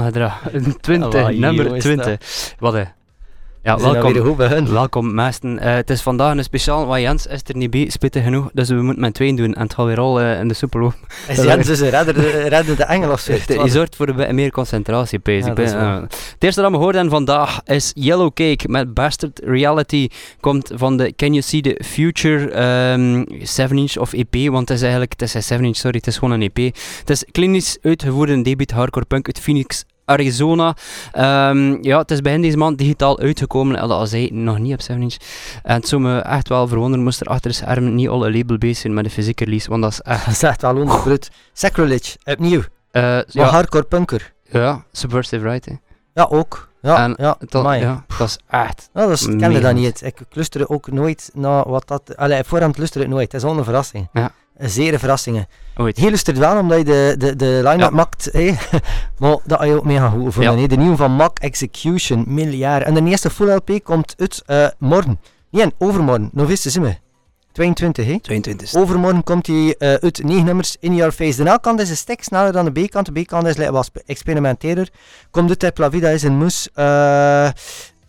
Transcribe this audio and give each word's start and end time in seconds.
R1 0.00 0.04
gedragen. 0.04 0.80
20, 0.80 1.20
Amai, 1.20 1.38
nummer 1.38 1.64
jongens, 1.64 1.84
20. 1.84 2.54
Wat 2.58 2.72
hè? 2.72 2.82
Ja, 3.66 3.78
welkom. 3.78 4.16
goed 4.16 4.36
bij 4.36 4.46
hun. 4.48 4.72
Welkom, 4.72 5.14
meesten. 5.14 5.58
Eh, 5.58 5.74
het 5.74 5.90
is 5.90 6.02
vandaag 6.02 6.36
een 6.36 6.44
speciaal, 6.44 6.86
want 6.86 7.00
Jens 7.00 7.26
is 7.26 7.40
er 7.46 7.56
niet 7.56 7.70
bij, 7.70 7.88
spittig 7.90 8.22
genoeg, 8.22 8.50
dus 8.52 8.68
we 8.68 8.74
moeten 8.82 9.00
met 9.00 9.14
tweeën 9.14 9.36
doen 9.36 9.54
en 9.54 9.62
het 9.62 9.74
gaat 9.74 9.86
weer 9.86 9.98
al 10.00 10.20
eh, 10.20 10.40
in 10.40 10.48
de 10.48 10.54
soepel 10.54 10.80
lopen. 10.80 10.98
Is 11.28 11.42
Jens 11.42 11.66
dus 11.66 11.80
een 11.80 11.90
redder, 11.90 12.14
de- 12.14 12.48
redder 12.48 12.76
de 12.76 12.84
engel 12.84 13.12
of 13.12 13.20
zo? 13.20 13.32
Je 13.64 13.68
zorgt 13.68 13.96
voor 13.96 14.08
een 14.08 14.34
meer 14.34 14.50
concentratie, 14.50 15.18
pees 15.18 15.46
Ja. 15.46 15.54
Eh, 15.54 16.00
Het 16.02 16.36
eerste 16.38 16.60
dat 16.60 16.70
we 16.70 16.76
hoorden 16.76 17.10
vandaag 17.10 17.60
is 17.64 17.90
Yellow 17.94 18.30
Cake 18.34 18.68
met 18.68 18.94
Bastard 18.94 19.40
Reality. 19.44 20.08
Komt 20.40 20.70
van 20.74 20.96
de 20.96 21.12
Can 21.16 21.28
You 21.28 21.42
See 21.42 21.60
The 21.60 21.80
Future 21.84 22.50
ehm 22.50 23.24
7-inch 23.40 23.96
of 23.96 24.12
EP, 24.12 24.48
want 24.50 24.68
het 24.68 24.76
is 24.76 24.82
eigenlijk, 24.82 25.12
het 25.16 25.22
is 25.34 25.34
een 25.50 25.58
7-inch, 25.60 25.76
sorry, 25.76 25.96
het 25.96 26.06
is 26.06 26.18
gewoon 26.18 26.40
een 26.40 26.50
EP. 26.52 26.74
Het 26.98 27.10
is 27.10 27.24
klinisch 27.32 27.78
uitgevoerde 27.82 28.42
debuut 28.42 28.70
hardcore 28.70 29.06
punk 29.06 29.26
uit 29.26 29.40
Phoenix, 29.40 29.84
Arizona. 30.06 30.74
Ehm, 31.12 31.78
ja, 31.80 31.98
het 31.98 32.10
is 32.10 32.20
begin 32.20 32.42
deze 32.42 32.56
maand 32.56 32.78
digitaal 32.78 33.18
uitgekomen, 33.18 33.76
en 33.76 33.90
al 33.90 34.06
zei 34.06 34.30
nog 34.32 34.58
niet 34.58 34.72
op 34.72 34.80
7-inch. 34.80 35.16
En 35.62 35.74
het 35.74 35.88
zou 35.88 36.02
me 36.02 36.18
echt 36.18 36.48
wel 36.48 36.68
verwonderen, 36.68 37.04
moest 37.04 37.20
er 37.20 37.26
achter 37.26 37.50
de 37.50 37.56
schermen 37.56 37.94
niet 37.94 38.08
al 38.08 38.26
een 38.26 38.36
label 38.36 38.58
bezig 38.58 38.76
zijn 38.76 38.94
met 38.94 39.04
een 39.04 39.10
fysieke 39.10 39.44
release, 39.44 39.68
want 39.68 39.82
dat 39.82 39.92
is 39.92 40.00
echt... 40.00 40.24
Dat 40.26 40.34
is 40.34 40.42
echt 40.42 40.62
wel 40.62 40.76
onderbrut. 40.76 41.30
Sacrilege, 41.52 42.16
opnieuw. 42.24 42.62
Maar 42.92 43.24
ja, 43.28 43.44
hardcore 43.44 43.84
punker. 43.84 44.32
ja, 44.50 44.84
subversive 44.92 45.48
right, 45.48 45.64
hè. 45.64 45.72
Ja, 46.14 46.26
ook. 46.30 46.68
Ja, 46.82 46.96
En 47.04 47.14
ja. 47.18 47.36
Dat, 47.48 47.78
ja, 47.78 48.04
dat 48.18 48.28
is 48.28 48.38
echt. 48.48 48.88
Nou, 48.92 49.08
dat 49.08 49.36
kende 49.36 49.60
dat 49.60 49.74
niet. 49.74 50.02
Ik 50.02 50.18
luister 50.30 50.68
ook 50.68 50.90
nooit 50.90 51.30
naar 51.34 51.68
wat 51.68 51.88
dat... 51.88 52.16
Allee, 52.16 52.44
voorhand 52.44 52.78
luister 52.78 53.00
ik 53.00 53.08
nooit. 53.08 53.32
Het 53.32 53.42
is 53.42 53.48
al 53.48 53.58
een 53.58 53.64
verrassing. 53.64 54.08
Ja. 54.12 54.32
Een 54.56 54.70
zere 54.70 54.98
verrassingen. 54.98 55.46
Ooit. 55.76 55.96
Hier 55.96 56.08
luistert 56.08 56.38
wel 56.38 56.58
omdat 56.58 56.78
je 56.78 56.84
de, 56.84 57.14
de, 57.18 57.36
de 57.36 57.60
line-up 57.62 57.78
Ja. 57.80 57.90
maakt. 57.90 58.28
Hé. 58.32 58.54
maar 59.18 59.36
dat 59.44 59.58
had 59.58 59.68
je 59.68 59.74
ook 59.76 59.84
mega 59.84 60.08
goed 60.08 60.24
gevonden. 60.24 60.52
Ja. 60.54 60.60
hé. 60.60 60.66
De 60.66 60.76
nieuwe 60.76 60.96
van 60.96 61.12
Mac 61.12 61.38
Execution, 61.38 62.24
miljard. 62.26 62.84
En 62.84 62.94
de 62.94 63.04
eerste 63.04 63.30
full 63.30 63.54
LP 63.54 63.84
komt 63.84 64.14
uit 64.18 64.42
eh, 64.46 64.66
morgen. 64.78 65.20
Nee, 65.50 65.74
overmorgen. 65.78 66.30
Nog 66.32 66.50
is 66.50 66.62
zijn 66.62 66.84
we. 66.84 66.96
22, 67.52 68.06
hè? 68.06 68.18
22. 68.20 68.74
Overmorgen 68.74 69.24
komt 69.24 69.46
hij 69.46 69.74
eh, 69.78 69.94
uit 69.94 70.22
9 70.24 70.44
nummers 70.44 70.76
in 70.80 70.94
your 70.94 71.12
face. 71.12 71.42
De 71.44 71.50
A-kant 71.50 71.80
is 71.80 71.90
een 71.90 71.96
stuk 71.96 72.22
sneller 72.22 72.52
dan 72.52 72.64
de 72.72 72.82
B-kant. 72.86 73.14
De 73.14 73.22
B-kant 73.22 73.46
is 73.46 73.68
wat 73.68 73.90
experimenteerder. 74.06 74.88
Komt 75.30 75.64
uit 75.64 75.78
La 75.78 75.90
Vida 75.90 76.08
is 76.08 76.22
een 76.22 76.36
moes. 76.38 76.68
Eh, 76.74 77.48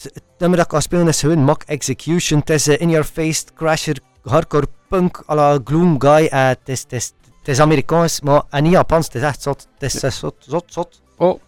het 0.02 0.22
nummer 0.38 0.58
dat 0.58 0.66
ik 0.66 0.72
kan 0.72 0.82
spelen 0.82 1.08
is 1.08 1.20
gewoon 1.20 1.44
Mock 1.44 1.64
Execution. 1.66 2.40
Het 2.40 2.50
is 2.50 2.68
in 2.68 2.90
your 2.90 3.06
face, 3.06 3.44
crasher, 3.56 3.98
hardcore 4.24 4.68
punk, 4.90 5.18
à 5.28 5.36
la 5.36 5.60
Gloom 5.64 5.96
Guy. 6.02 6.26
Eh, 6.26 6.48
Het 6.48 6.60
is, 6.66 6.82
het 6.82 6.92
is, 6.94 7.14
het 7.40 7.48
is 7.48 7.60
Amerikaans, 7.60 8.22
maar 8.22 8.42
en 8.50 8.64
niet 8.64 8.72
Japans. 8.72 9.06
Het 9.06 9.16
is 9.16 9.22
echt 9.22 9.42
zot. 9.42 9.68
Het 9.74 9.84
is 9.84 10.04
eh, 10.04 10.12
zot, 10.12 10.36
zot, 10.40 10.64
zot. 10.68 11.02
Oh. 11.18 11.40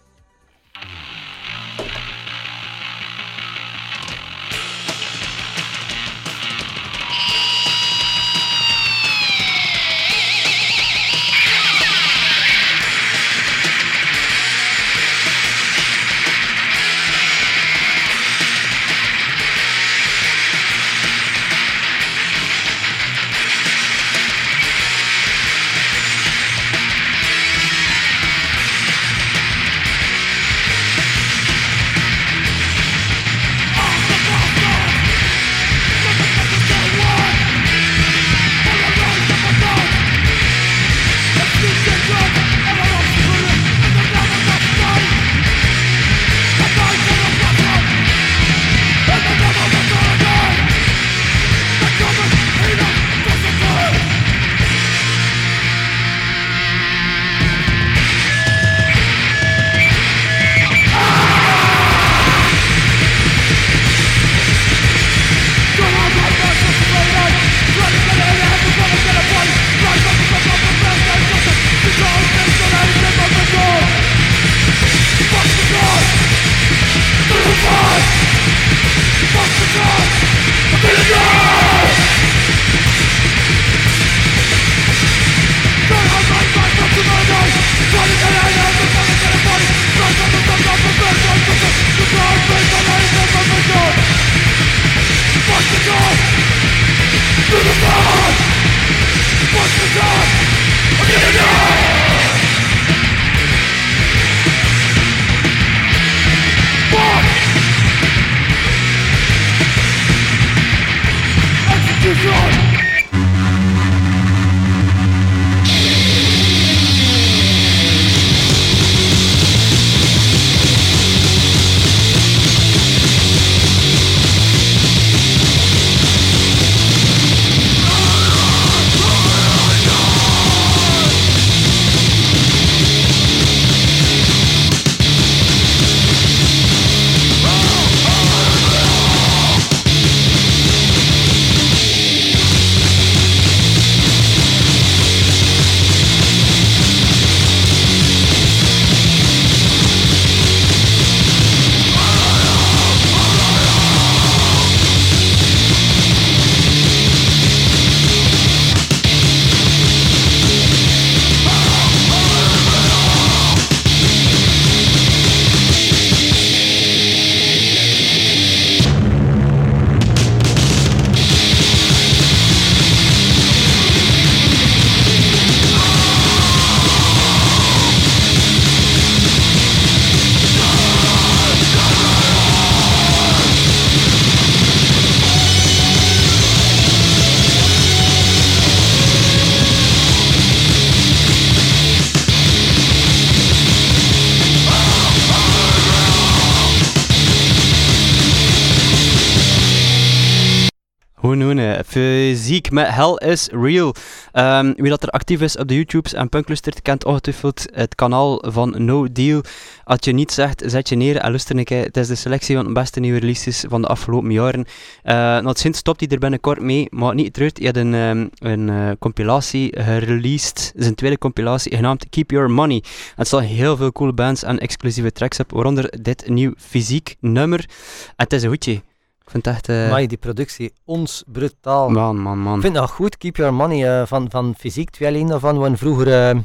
Fysiek 202.50 202.70
met 202.70 202.88
Hell 202.88 203.14
is 203.14 203.48
Real. 203.52 203.94
Ehm, 204.32 204.72
wie 204.76 204.88
dat 204.88 205.02
er 205.02 205.08
actief 205.08 205.40
is 205.40 205.56
op 205.56 205.68
de 205.68 205.74
YouTubes 205.74 206.14
en 206.14 206.28
punklustert, 206.28 206.82
kent 206.82 207.04
ongetwijfeld 207.04 207.64
het 207.74 207.94
kanaal 207.94 208.42
van 208.46 208.74
No 208.84 209.12
Deal. 209.12 209.42
Als 209.84 209.98
je 210.00 210.12
niet 210.12 210.32
zegt, 210.32 210.62
zet 210.66 210.88
je 210.88 210.96
neer 210.96 211.16
en 211.16 211.28
luister 211.28 211.56
een 211.56 211.64
keer. 211.64 211.84
Het 211.84 211.96
is 211.96 212.06
de 212.06 212.14
selectie 212.14 212.56
van 212.56 212.64
de 212.64 212.72
beste 212.72 213.00
nieuwe 213.00 213.18
releases 213.18 213.64
van 213.68 213.82
de 213.82 213.88
afgelopen 213.88 214.30
jaren. 214.30 214.66
Uh, 215.04 215.48
sinds 215.52 215.78
stopt 215.78 216.00
hij 216.00 216.08
er 216.08 216.18
binnenkort 216.18 216.60
mee, 216.60 216.86
maar 216.90 217.14
niet 217.14 217.32
terug. 217.32 217.50
Hij 217.54 217.66
had 217.66 217.76
een, 217.76 217.94
um, 217.94 218.30
een 218.38 218.68
uh, 218.68 218.90
compilatie 218.98 219.80
gereleased, 219.80 220.72
zijn 220.76 220.94
tweede 220.94 221.18
compilatie, 221.18 221.76
genaamd 221.76 222.08
Keep 222.08 222.30
Your 222.30 222.50
Money. 222.50 222.82
Er 223.16 223.26
staan 223.26 223.42
heel 223.42 223.76
veel 223.76 223.92
coole 223.92 224.12
bands 224.12 224.42
en 224.42 224.58
exclusieve 224.58 225.12
tracks 225.12 225.40
op, 225.40 225.50
waaronder 225.52 226.02
dit 226.02 226.28
nieuw 226.28 226.52
fysiek 226.56 227.16
nummer. 227.20 227.68
Het 228.16 228.32
is 228.32 228.42
een 228.42 228.48
goedje. 228.48 228.89
Vind 229.30 229.44
het 229.44 229.54
echt... 229.54 229.68
Uh... 229.68 229.90
Maar 229.90 230.06
die 230.06 230.18
productie, 230.18 230.72
ons 230.84 231.24
brutaal. 231.26 231.88
Man, 231.88 232.18
man, 232.18 232.38
man. 232.38 232.54
Ik 232.54 232.60
vind 232.60 232.74
dat 232.74 232.90
goed, 232.90 233.16
Keep 233.16 233.36
Your 233.36 233.54
Money 233.54 234.00
uh, 234.00 234.06
van, 234.06 234.30
van 234.30 234.54
fysiek. 234.58 234.90
Twee 234.90 235.08
alleen 235.08 235.26
daarvan 235.26 235.58
waren 235.58 235.78
vroeger... 235.78 236.06
Uh, 236.06 236.42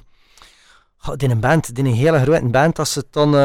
in 1.18 1.32
een 1.32 1.40
band, 1.40 1.78
in 1.78 1.86
een 1.86 1.94
hele 1.94 2.20
grote 2.22 2.46
band, 2.46 2.80
als 2.80 2.92
ze 2.92 3.06
dan... 3.10 3.36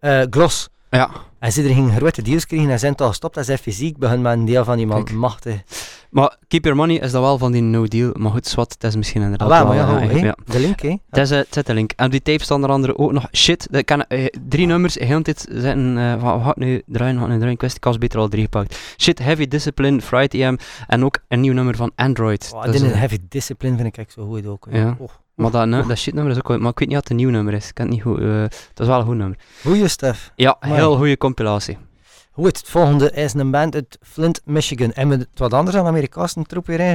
Uh, 0.00 0.22
Gloss. 0.30 0.68
Ja. 0.90 1.10
En 1.40 1.52
ze 1.52 1.62
er 1.62 1.74
ging 1.74 1.92
grote 1.92 2.22
deals 2.22 2.46
krijgen 2.46 2.70
en 2.70 2.78
zijn 2.78 2.94
toch 2.94 3.08
gestopt 3.08 3.36
en 3.36 3.44
zijn 3.44 3.58
fysiek 3.58 3.98
begint 3.98 4.22
met 4.22 4.32
een 4.32 4.44
deel 4.44 4.64
van 4.64 4.76
die 4.76 4.86
man 4.86 5.06
machtig. 5.14 5.62
Maar 6.10 6.36
Keep 6.48 6.64
Your 6.64 6.78
Money 6.78 6.96
is 6.96 7.12
dat 7.12 7.22
wel 7.22 7.38
van 7.38 7.52
die 7.52 7.62
no 7.62 7.86
deal. 7.86 8.10
Maar 8.18 8.30
goed, 8.30 8.46
zwart, 8.46 8.72
het 8.72 8.84
is 8.84 8.96
misschien 8.96 9.22
inderdaad 9.22 9.50
ah, 9.50 9.62
wel. 9.62 9.74
Ja, 9.74 10.00
ja, 10.00 10.24
ja, 10.24 10.36
De 10.44 10.60
link, 10.60 10.80
hè? 10.80 10.96
Het 11.10 11.30
is, 11.30 11.30
uh, 11.30 11.40
het 11.50 11.66
de 11.66 11.74
link. 11.74 11.92
En 11.96 12.04
op 12.04 12.10
die 12.10 12.22
tape 12.22 12.44
staan 12.44 12.62
er 12.62 12.70
andere 12.70 12.98
ook 12.98 13.12
nog 13.12 13.28
shit. 13.32 13.66
Dat 13.70 13.84
kan, 13.84 14.04
uh, 14.08 14.26
drie 14.48 14.66
nummers, 14.66 14.94
heel 14.94 15.22
dit 15.22 15.40
zitten. 15.40 15.96
Uh, 15.96 16.22
wat 16.22 16.42
gaat 16.42 16.56
nu 16.56 16.82
draaien? 16.86 17.20
Wat 17.20 17.28
nu 17.28 17.34
draaien? 17.34 17.54
Ik 17.54 17.60
wist, 17.60 17.76
ik 17.84 17.98
beter 17.98 18.18
al 18.18 18.28
drie 18.28 18.42
gepakt. 18.42 18.78
Shit, 18.96 19.18
Heavy 19.18 19.48
Discipline, 19.48 20.00
Fright 20.00 20.34
EM. 20.34 20.58
En 20.86 21.04
ook 21.04 21.18
een 21.28 21.40
nieuw 21.40 21.52
nummer 21.52 21.76
van 21.76 21.92
Android. 21.94 22.50
Oh, 22.54 22.62
dus, 22.62 22.80
Heavy 22.80 23.18
Discipline 23.28 23.76
vind 23.76 23.88
ik 23.88 23.96
echt 23.96 24.12
zo 24.12 24.26
goed 24.26 24.46
ook. 24.46 24.66
Ja. 24.70 24.96
Oh. 24.98 25.10
Maar 25.40 25.50
dat, 25.50 25.88
dat 25.88 25.98
shitnummer 25.98 26.32
is 26.32 26.38
ook 26.38 26.46
goed. 26.46 26.60
Maar 26.60 26.70
ik 26.70 26.78
weet 26.78 26.88
niet 26.88 26.96
wat 26.96 27.08
het 27.08 27.18
een 27.18 27.24
nieuw 27.24 27.30
nummer 27.30 27.54
is. 27.54 27.68
Ik 27.68 27.74
kan 27.74 27.84
het 27.84 27.94
niet 27.94 28.02
goed. 28.02 28.18
Uh, 28.18 28.40
dat 28.42 28.50
is 28.74 28.86
wel 28.86 28.98
een 28.98 29.06
goed 29.06 29.16
nummer. 29.16 29.38
Goeie 29.62 29.88
stuff. 29.88 30.32
Ja, 30.34 30.56
heel 30.60 30.96
goede 30.96 31.16
compilatie. 31.16 31.78
Goed, 32.32 32.58
het 32.58 32.68
volgende 32.68 33.10
is 33.12 33.34
een 33.34 33.50
band 33.50 33.74
uit 33.74 33.98
Flint, 34.02 34.40
Michigan. 34.44 34.92
En 34.92 35.08
met 35.08 35.26
wat 35.34 35.52
anders 35.52 35.76
dan 35.76 35.86
Amerikaanse 35.86 36.42
troep 36.42 36.66
weer? 36.66 36.80
Uh, 36.80 36.92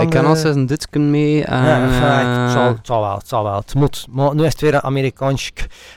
ik 0.00 0.10
kan 0.10 0.22
de... 0.22 0.28
als 0.28 0.42
een 0.42 0.66
Dutsken 0.66 1.10
mee. 1.10 1.36
Ja, 1.36 1.80
het, 1.80 2.52
zal, 2.52 2.68
het 2.68 2.86
zal 2.86 3.00
wel, 3.00 3.16
het 3.16 3.28
zal 3.28 3.42
wel. 3.42 3.56
Het 3.56 3.74
moet. 3.74 4.06
Maar 4.10 4.34
nu 4.34 4.44
is 4.44 4.52
het 4.52 4.60
weer 4.60 4.74
een 4.74 4.82
Amerikaans. 4.82 5.52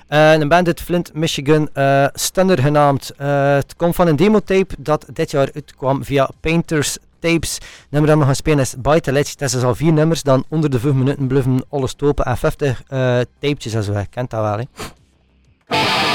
Uh, 0.10 0.34
een 0.34 0.48
band 0.48 0.68
uit 0.68 0.82
Flint, 0.82 1.14
Michigan. 1.14 1.70
Stunner 2.14 2.60
genaamd. 2.60 3.12
het 3.18 3.76
komt 3.76 3.96
van 3.96 4.08
een 4.08 4.16
demotape 4.16 4.76
dat 4.78 5.06
dit 5.14 5.32
jaar 5.32 5.50
uitkwam 5.54 6.04
via 6.04 6.30
Painters 6.40 6.98
tapes. 7.20 7.58
Nummer 7.90 8.10
dat 8.10 8.20
we 8.20 8.26
gaan 8.26 8.36
spelen 8.36 8.60
is 8.60 8.76
Bite 8.82 9.12
Ledge. 9.12 9.34
Dat 9.38 9.48
is 9.48 9.54
dus 9.54 9.64
al 9.64 9.76
vier 9.76 9.94
nummers. 9.94 10.24
Dan 10.24 10.46
onder 10.48 10.70
de 10.70 10.80
5 10.80 10.94
minuten 10.94 11.28
bluffen 11.28 11.66
alles 11.70 11.92
stopen 11.92 12.26
en 12.26 12.38
50 12.38 12.84
uh, 12.90 13.20
tapejes 13.40 13.74
en 13.74 13.84
zo. 13.84 13.94
Kent 14.10 14.30
dat 14.30 14.42
wel, 14.42 14.58
hè? 14.58 16.09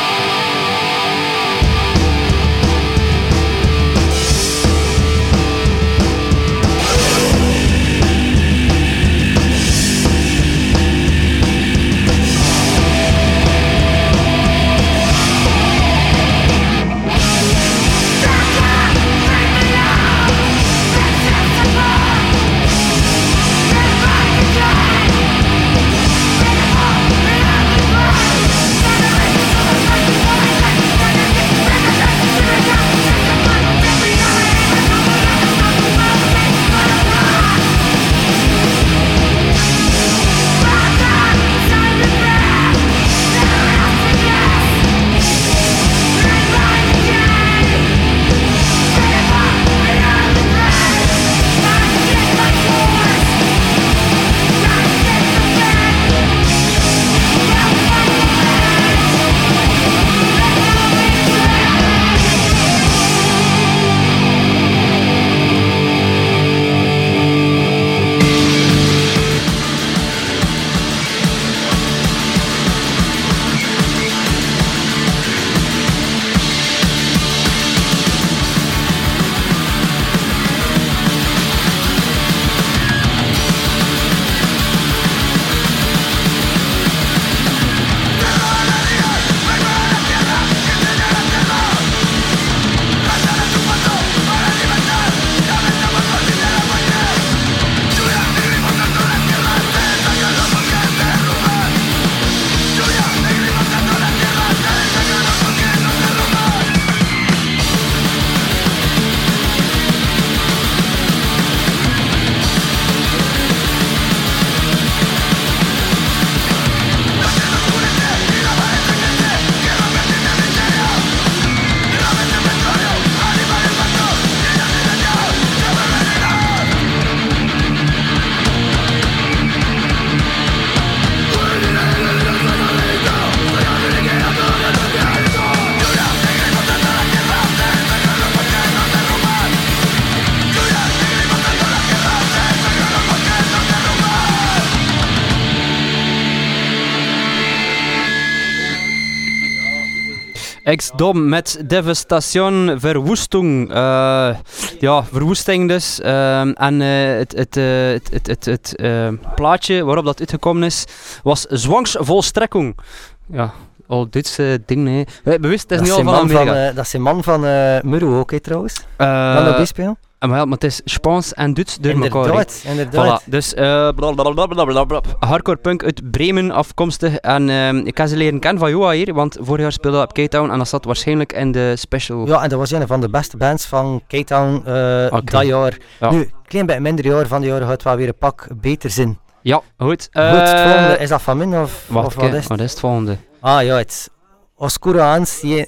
Ex-Dom 150.75 151.29
met 151.29 151.63
Devastation, 151.67 152.81
Verwoestung. 152.81 153.71
Uh, 153.71 154.37
ja, 154.81 155.05
verwoesting 155.05 155.69
dus. 155.69 156.01
Uh, 156.01 156.41
en 156.41 156.81
uh, 156.81 157.19
het, 157.19 157.33
het, 157.33 157.55
het, 157.55 158.27
het, 158.27 158.45
het, 158.45 158.45
het 158.45 159.35
plaatje 159.35 159.85
waarop 159.85 160.05
dat 160.05 160.21
uitgekomen 160.21 160.63
is, 160.63 160.85
was 161.23 161.41
Zwangsvolstrekking. 161.41 162.79
Ja, 163.27 163.53
al 163.87 164.07
dit 164.11 164.37
ding, 164.67 164.85
nee. 164.85 165.07
Bewust, 165.25 165.71
het 165.71 165.81
is 165.81 165.89
niet 165.89 165.97
al 165.97 166.03
van 166.03 166.15
Amerika. 166.15 166.67
Van, 166.67 166.75
dat 166.75 166.85
is 166.85 166.93
een 166.93 167.03
man 167.03 167.23
van 167.23 167.41
Muru 167.85 168.07
ook, 168.07 168.31
hè, 168.31 168.41
trouwens. 168.41 168.85
Uh, 168.99 169.57
dat 169.57 169.69
spelen. 169.69 169.99
Ah, 170.25 170.31
maar, 170.31 170.39
ja, 170.39 170.45
maar 170.45 170.55
het 170.55 170.65
is 170.65 170.81
Spaans 170.85 171.35
en 171.35 171.55
Duits 171.55 171.79
door 171.79 171.93
elkaar. 171.93 172.25
Inderdaad, 172.25 172.63
inderdaad. 172.67 173.23
Voilà, 173.23 173.29
dus 173.29 173.55
uh, 173.55 173.89
blablabla. 173.91 175.01
hardcore 175.19 175.57
punk 175.57 175.85
uit 175.85 176.11
Bremen 176.11 176.51
afkomstig. 176.51 177.17
En 177.17 177.49
uh, 177.49 177.73
ik 177.73 177.97
heb 177.97 178.09
ze 178.09 178.17
leren 178.17 178.41
kennen 178.41 178.61
van 178.61 178.71
Joa 178.71 178.91
hier, 178.91 179.15
want 179.15 179.37
vorig 179.41 179.61
jaar 179.61 179.73
speelde 179.73 180.01
op 180.01 180.13
K-Town 180.13 180.51
en 180.51 180.59
dat 180.59 180.69
zat 180.69 180.85
waarschijnlijk 180.85 181.33
in 181.33 181.53
de 181.53 181.77
special. 181.77 182.27
Ja, 182.27 182.43
en 182.43 182.49
dat 182.49 182.59
was 182.59 182.71
een 182.71 182.87
van 182.87 183.01
de 183.01 183.09
beste 183.09 183.37
bands 183.37 183.67
van 183.67 184.03
K-Town 184.07 184.55
uh, 184.55 184.63
okay. 185.07 185.21
dat 185.25 185.47
jaar. 185.47 185.77
Ja. 186.01 186.11
Nu, 186.11 186.31
klein 186.47 186.67
beetje 186.67 186.81
minder 186.81 187.05
jaar 187.05 187.27
van 187.27 187.41
die 187.41 187.51
jaar 187.51 187.63
gaat 187.63 187.83
wel 187.83 187.97
weer 187.97 188.09
een 188.09 188.19
pak 188.19 188.47
beter 188.61 188.91
zin. 188.91 189.19
Ja, 189.43 189.61
goed. 189.79 190.09
goed 190.13 190.23
het 190.23 190.61
volgende, 190.61 190.97
is 190.99 191.09
dat 191.09 191.23
van 191.23 191.37
min 191.37 191.55
of, 191.55 191.85
wacht, 191.89 192.07
of 192.07 192.15
wat 192.15 192.25
is 192.25 192.35
het? 192.35 192.47
Wat 192.47 192.61
is 192.61 192.71
het 192.71 192.81
volgende? 192.81 193.17
Ah 193.41 193.63
ja, 193.63 193.77
het 193.77 194.11
Oscura 194.57 195.21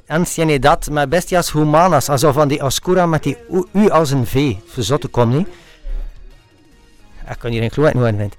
ancienidad 0.06 0.90
met 0.90 1.08
bestias 1.08 1.52
humanas. 1.52 2.08
Also 2.08 2.32
van 2.32 2.48
die 2.48 2.62
Oscura 2.62 3.06
met 3.06 3.22
die 3.22 3.36
U 3.72 3.90
als 3.90 4.10
een 4.10 4.26
V. 4.26 4.54
Verzotte 4.66 5.08
kom 5.08 5.28
niet. 5.28 5.48
Ik 7.30 7.38
kan 7.38 7.50
hier 7.50 7.60
geen 7.60 7.70
kloot 7.70 7.94
nooit 7.94 8.14
vindt. 8.16 8.36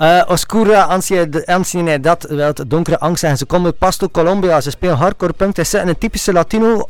Uh, 0.00 0.22
Oscura, 0.34 0.82
Ansiedad, 1.46 2.22
wel 2.22 2.46
het 2.46 2.64
donkere 2.66 2.98
angst. 2.98 3.22
En 3.22 3.36
ze 3.36 3.44
komen 3.44 3.76
Pasto, 3.76 4.08
Colombia. 4.08 4.60
Ze 4.60 4.70
spelen 4.70 4.96
hardcore 4.96 5.32
punk. 5.32 5.56
Het 5.56 5.66
is 5.66 5.72
een 5.72 5.98
typische 5.98 6.32
Latino 6.32 6.88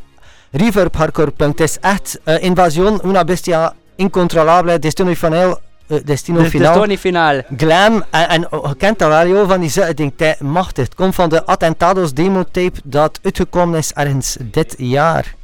reverb 0.50 0.96
hardcore 0.96 1.30
punk. 1.30 1.58
Het 1.58 1.68
is 1.68 1.78
echt 1.80 2.20
uh, 2.24 2.42
invasion, 2.42 3.00
una 3.04 3.24
bestia 3.24 3.74
incontrolabele, 3.96 4.78
destino 4.78 5.14
final. 5.14 5.60
Uh, 5.88 5.98
destino 6.04 6.44
final. 6.44 6.96
final. 6.96 7.42
Glam. 7.56 8.04
En, 8.10 8.28
en 8.28 8.52
oh, 8.52 8.68
je 8.68 8.76
kent 8.76 8.98
dat 8.98 9.08
wel, 9.08 9.26
joh, 9.26 9.48
van 9.48 9.60
die 9.60 9.70
ik, 10.16 10.40
machtig. 10.40 10.84
Het 10.84 10.94
komt 10.94 11.14
van 11.14 11.28
de 11.28 11.44
Attentados 11.44 12.14
demo 12.14 12.42
tape 12.42 12.80
dat 12.84 13.18
uitgekomen 13.22 13.78
is 13.78 13.92
ergens 13.92 14.36
dit 14.40 14.74
jaar. 14.78 15.34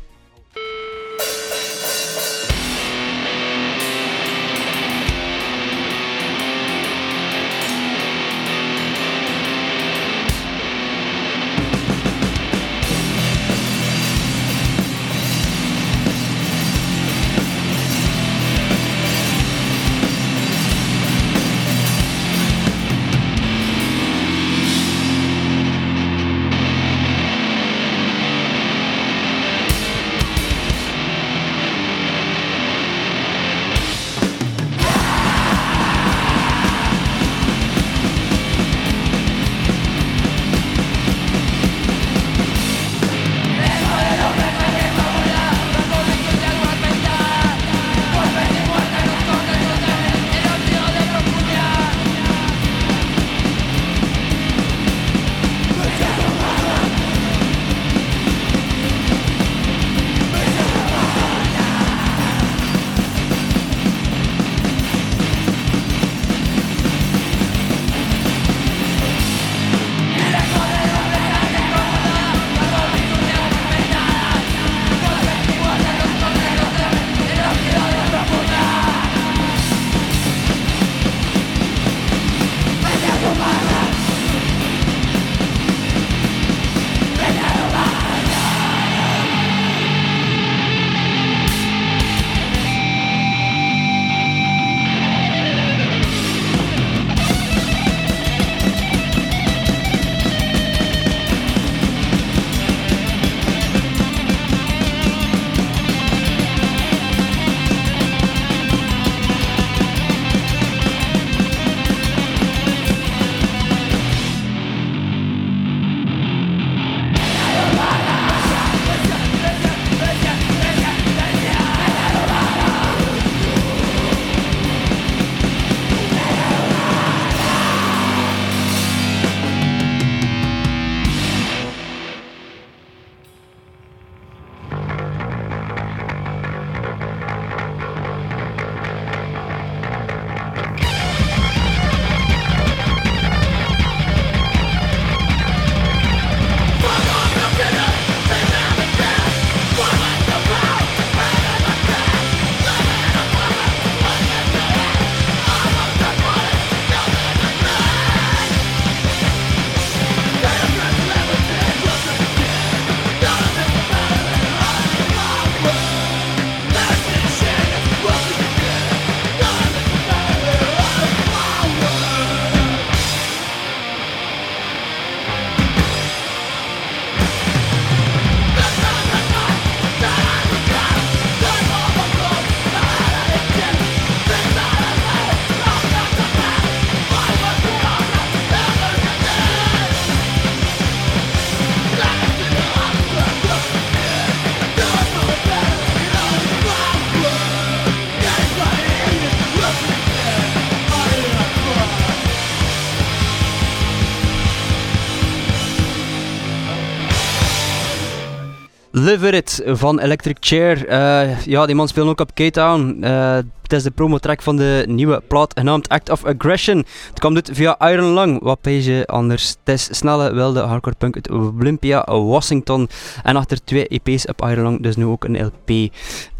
Live 209.04 209.30
It 209.30 209.62
van 209.64 209.98
Electric 209.98 210.36
Chair. 210.40 210.88
Uh, 210.88 211.44
ja, 211.44 211.66
die 211.66 211.74
man 211.74 211.88
speelt 211.88 212.08
ook 212.08 212.20
op 212.20 212.34
K-Town. 212.34 212.96
Uh, 213.00 213.38
het 213.62 213.72
is 213.72 213.82
de 213.82 213.90
promotrack 213.90 214.42
van 214.42 214.56
de 214.56 214.84
nieuwe 214.88 215.22
plaat 215.28 215.52
genaamd 215.58 215.88
Act 215.88 216.10
of 216.10 216.24
Aggression. 216.24 216.76
Het 217.08 217.18
kwam 217.18 217.34
dit 217.34 217.50
via 217.52 217.90
Iron 217.90 218.14
Lung. 218.14 218.42
Wat 218.42 218.60
pees 218.60 218.86
je 218.86 219.06
anders? 219.06 219.56
Het 219.64 219.74
is 219.74 219.88
snelle, 219.96 220.32
wilde 220.32 220.60
hardcore 220.60 220.96
punk 220.96 221.14
uit 221.14 221.30
Olympia, 221.30 222.04
Washington. 222.06 222.88
En 223.22 223.36
achter 223.36 223.64
twee 223.64 223.88
EP's 223.88 224.26
op 224.26 224.42
Iron 224.42 224.62
Lung, 224.62 224.82
dus 224.82 224.96
nu 224.96 225.04
ook 225.04 225.24
een 225.24 225.44
LP. 225.44 225.92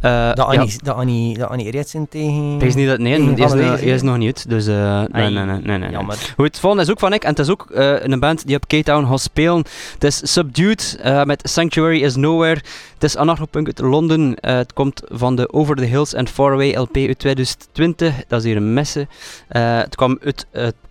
Uh, 0.03 0.33
dat 0.35 0.47
Annie, 0.47 0.69
ja. 0.69 1.37
dat 1.39 1.49
Annie, 1.49 1.85
tegen... 2.09 2.57
Pees 2.59 2.75
niet 2.75 2.89
dat, 2.89 2.99
nee, 2.99 3.35
die 3.35 3.45
is, 3.45 3.53
die 3.81 3.93
is 3.93 4.03
nog 4.03 4.17
niet 4.17 4.27
uit. 4.27 4.49
Dus 4.49 4.69
uh, 4.69 5.03
nee, 5.13 5.31
nee, 5.31 5.45
nee, 5.45 5.61
nee, 5.63 5.79
nee. 5.79 5.91
Jammer. 5.91 6.15
Goed, 6.37 6.47
het 6.47 6.59
volgende 6.59 6.85
is 6.85 6.91
ook 6.91 6.99
van 6.99 7.13
ik. 7.13 7.23
En 7.23 7.31
het 7.31 7.39
is 7.39 7.49
ook 7.49 7.67
uh, 7.71 8.03
een 8.03 8.21
band 8.21 8.47
die 8.47 8.57
op 8.57 8.67
K-Town 8.67 9.07
gaat 9.07 9.21
spelen. 9.21 9.65
Het 9.95 10.05
is 10.05 10.33
Subdued 10.33 11.01
met 11.25 11.41
Sanctuary 11.49 12.03
is 12.03 12.17
Nowhere. 12.17 12.61
Het 12.95 13.05
is 13.05 13.17
anarchopunk 13.17 13.67
uit 13.67 13.79
Londen. 13.79 14.37
het 14.41 14.73
komt 14.73 15.03
van 15.09 15.37
de 15.37 15.53
Over 15.53 15.77
the 15.77 15.85
Hills 15.85 16.15
and 16.15 16.31
Far 16.31 16.53
Away 16.53 16.75
LP 16.75 16.97
uit 16.97 17.19
2020. 17.19 18.15
Dat 18.29 18.39
is 18.39 18.45
hier 18.45 18.57
een 18.57 18.73
messe. 18.73 19.07
Uh, 19.51 19.79
het 19.79 19.97
kwam 19.97 20.19
uit 20.23 20.47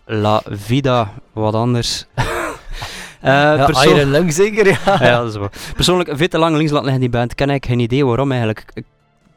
La 0.06 0.42
Vida, 0.50 1.14
wat 1.34 1.54
anders. 1.54 2.06
uh, 2.18 2.26
ja, 3.58 3.84
Iron 3.84 4.12
Lung 4.12 4.34
zeker, 4.34 4.68
ja. 4.68 4.78
ja, 5.00 5.18
dat 5.20 5.30
is 5.30 5.38
wel. 5.38 5.50
Persoonlijk, 5.76 6.10
veel 6.14 6.28
te 6.28 6.38
lang 6.38 6.56
links 6.56 6.72
laten 6.72 6.86
liggen 6.86 7.02
die 7.02 7.20
band. 7.20 7.36
Ken 7.36 7.50
ik 7.50 7.66
geen 7.66 7.80
idee 7.80 8.06
waarom 8.06 8.32
eigenlijk. 8.32 8.66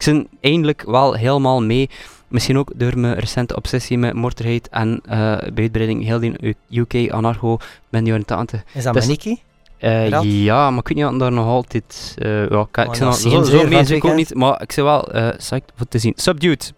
Ik, 0.07 0.13
ben 0.13 0.29
eindelijk 0.41 0.83
wel 0.87 1.15
helemaal 1.15 1.63
mee. 1.63 1.91
Misschien 2.29 2.59
ook 2.59 2.71
door 2.75 2.99
mijn 2.99 3.19
recente 3.19 3.57
obsessie 3.57 3.99
met 3.99 4.15
Motorhead 4.15 4.69
en 4.71 5.01
uh, 5.07 5.13
uitbreiding 5.35 6.05
heel 6.05 6.19
die 6.21 6.57
UK 6.71 7.11
anarcho 7.11 7.59
ben 7.89 8.25
tante. 8.25 8.63
Is 8.73 8.85
dat 8.85 8.95
dus, 8.95 9.03
Maniki? 9.03 9.43
Uh, 9.81 10.23
ja, 10.23 10.71
maar 10.71 10.79
ik 10.79 10.89
weet 10.89 10.97
niet 10.97 11.07
of 11.07 11.19
daar 11.19 11.33
nog 11.33 11.47
altijd... 11.47 12.15
Uh, 12.19 12.49
ja, 12.49 12.61
ik, 12.61 12.77
ik, 12.77 13.03
oh, 13.03 13.13
zo, 13.13 13.43
zo 13.43 13.67
mee 13.69 13.85
ik 13.85 14.05
ook 14.05 14.15
niet, 14.15 14.35
maar 14.35 14.63
ik 14.63 14.73
zeg 14.73 14.85
wel 14.85 15.17
uh, 15.17 15.29
psyched 15.37 15.73
voor 15.77 15.89
te 15.89 15.99
zien. 15.99 16.13
Subdued. 16.17 16.73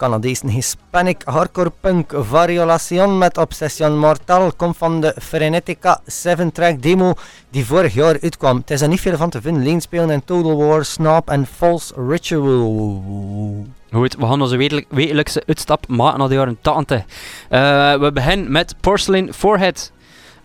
Canadese 0.00 0.48
Hispanic 0.48 1.22
hardcore 1.24 1.72
punk 1.80 2.12
Variolation 2.16 3.18
met 3.18 3.38
Obsession 3.38 3.98
Mortal 3.98 4.52
komt 4.56 4.76
van 4.76 5.00
de 5.00 5.14
Frenetica 5.18 6.00
7-track 6.00 6.80
demo 6.80 7.12
die 7.50 7.66
vorig 7.66 7.94
jaar 7.94 8.18
uitkwam. 8.20 8.56
Het 8.56 8.70
is 8.70 8.80
er 8.80 8.88
niet 8.88 9.00
veel 9.00 9.16
van 9.16 9.30
te 9.30 9.40
vinden. 9.40 9.62
Leen 9.62 9.80
spelen 9.80 10.10
in 10.10 10.24
Total 10.24 10.56
War, 10.56 10.84
Snap 10.84 11.30
en 11.30 11.46
False 11.46 11.94
Ritual. 12.08 13.66
Goed, 13.92 14.16
we 14.16 14.26
gaan 14.26 14.42
onze 14.42 14.56
wekelijk- 14.56 14.86
wekelijkse 14.88 15.42
uitstap 15.46 15.88
maken 15.88 16.18
naar 16.18 16.28
de 16.28 16.34
jaren 16.34 16.58
80. 16.60 17.04
Eh, 17.48 17.94
we 17.94 18.10
beginnen 18.12 18.52
met 18.52 18.74
Porcelain 18.80 19.32
Forehead. 19.32 19.92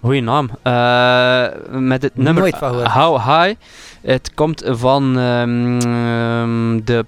Goeie 0.02 0.22
naam. 0.22 0.50
Eh, 0.62 1.48
met 1.70 2.02
het 2.02 2.15
nummer 2.15 2.41
Nooit 2.44 2.58
van 2.58 2.70
gehoord. 2.70 2.88
How 2.91 3.18
High. 3.18 3.60
Het 4.02 4.34
komt 4.34 4.63
van 4.65 5.18
ehm, 5.18 5.80
ehm, 5.80 6.84
de 6.84 7.06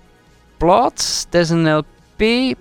plaat. 0.58 1.26
Het 1.26 1.42
is 1.42 1.50
een 1.50 1.78
LP, 1.78 1.86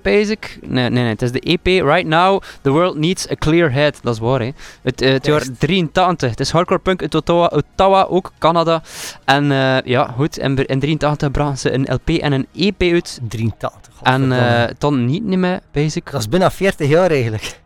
basic. 0.02 0.58
Nee, 0.62 0.90
nee, 0.90 1.02
nee, 1.02 1.12
het 1.12 1.22
is 1.22 1.32
de 1.32 1.40
EP. 1.40 1.66
Right 1.66 2.06
Now, 2.06 2.42
The 2.60 2.70
World 2.70 2.96
Needs 2.96 3.30
a 3.30 3.34
Clear 3.34 3.72
Head. 3.72 3.98
Dat 4.02 4.14
is 4.14 4.20
waar, 4.20 4.40
hè. 4.40 4.50
Het, 4.82 5.00
eh, 5.00 5.12
het 5.12 5.26
jaar 5.26 5.40
Echt? 5.40 5.60
83. 5.60 6.30
Het 6.30 6.40
is 6.40 6.50
hardcore 6.50 6.80
punk 6.80 7.02
uit 7.02 7.14
Ottawa, 7.14 7.46
Ottawa 7.46 8.02
ook 8.02 8.32
Canada. 8.38 8.82
En 9.24 9.52
eh, 9.52 9.76
ja, 9.84 10.14
goed, 10.16 10.38
in, 10.38 10.66
in 10.66 10.80
83 10.80 11.30
brachten 11.30 11.58
ze 11.58 11.72
een 11.72 11.86
LP 11.94 12.08
en 12.08 12.32
een 12.32 12.46
EP 12.54 12.82
uit. 12.82 13.20
83. 13.28 13.92
En 14.02 14.32
eh 14.32 14.64
dan 14.78 15.04
niet 15.04 15.22
meer, 15.22 15.60
basic. 15.72 16.10
dat 16.10 16.20
is 16.20 16.28
bijna 16.28 16.50
40 16.50 16.88
jaar 16.88 17.10
eigenlijk. 17.10 17.60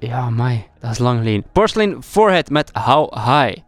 Ja, 0.00 0.30
mai, 0.30 0.64
dat 0.80 0.90
is 0.90 0.98
lang 0.98 1.18
geleden. 1.18 1.44
Porcelain 1.52 1.96
Forehead 2.02 2.50
met 2.50 2.70
How 2.72 3.14
High. 3.14 3.65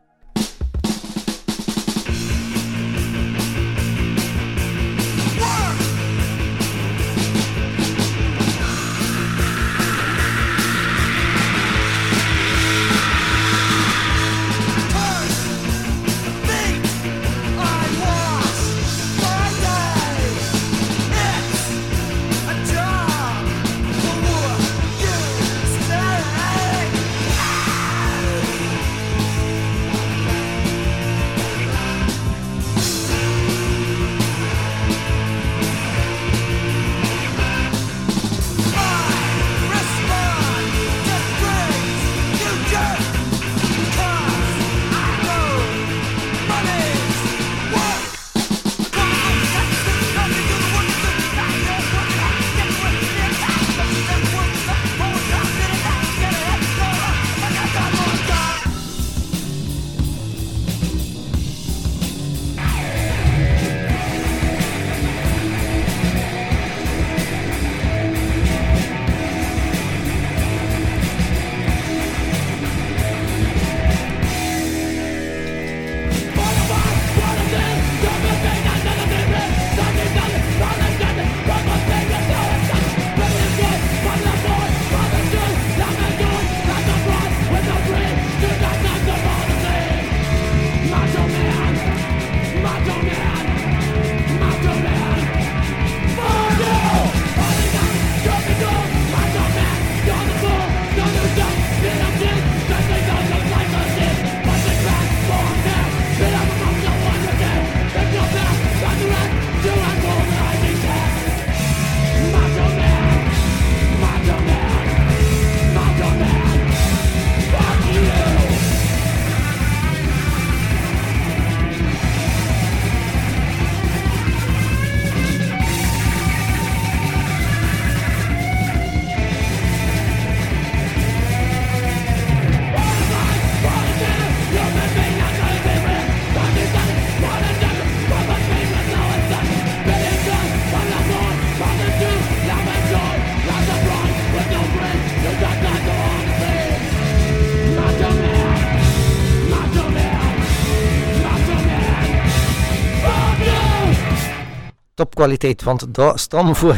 Topkwaliteit, 155.22 155.62
want 155.62 155.94
daar 155.94 156.18
staan 156.18 156.46
we 156.46 156.54
voor. 156.54 156.76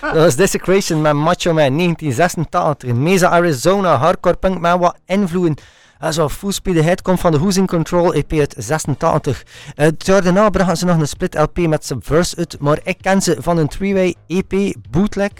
Dat 0.00 0.14
was 0.14 0.36
Desecration 0.36 1.00
met 1.02 1.12
Macho 1.12 1.52
Man 1.52 1.76
1986. 1.76 2.92
Mesa 2.92 3.28
Arizona, 3.28 3.96
hardcore 3.96 4.36
punk 4.36 4.60
met 4.60 4.78
wat 4.78 4.96
invloeden. 5.06 5.54
En 5.98 6.12
zo 6.12 6.28
Full 6.28 6.50
Speed 6.52 6.78
Ahead 6.78 7.02
komt 7.02 7.20
van 7.20 7.32
de 7.32 7.38
Who's 7.38 7.56
in 7.56 7.66
Control 7.66 8.12
EP 8.14 8.32
uit 8.32 8.54
86. 8.58 9.42
Eh, 9.74 9.84
het 9.86 10.06
jaar 10.06 10.22
daarna 10.22 10.50
brachten 10.50 10.76
ze 10.76 10.84
nog 10.84 10.98
een 10.98 11.08
split 11.08 11.34
LP 11.34 11.58
met 11.58 11.84
Subverse 11.86 12.36
uit, 12.36 12.56
maar 12.60 12.78
ik 12.84 12.96
ken 13.00 13.22
ze 13.22 13.36
van 13.38 13.58
een 13.58 13.68
three-way 13.68 14.14
EP 14.26 14.74
bootleg. 14.90 15.30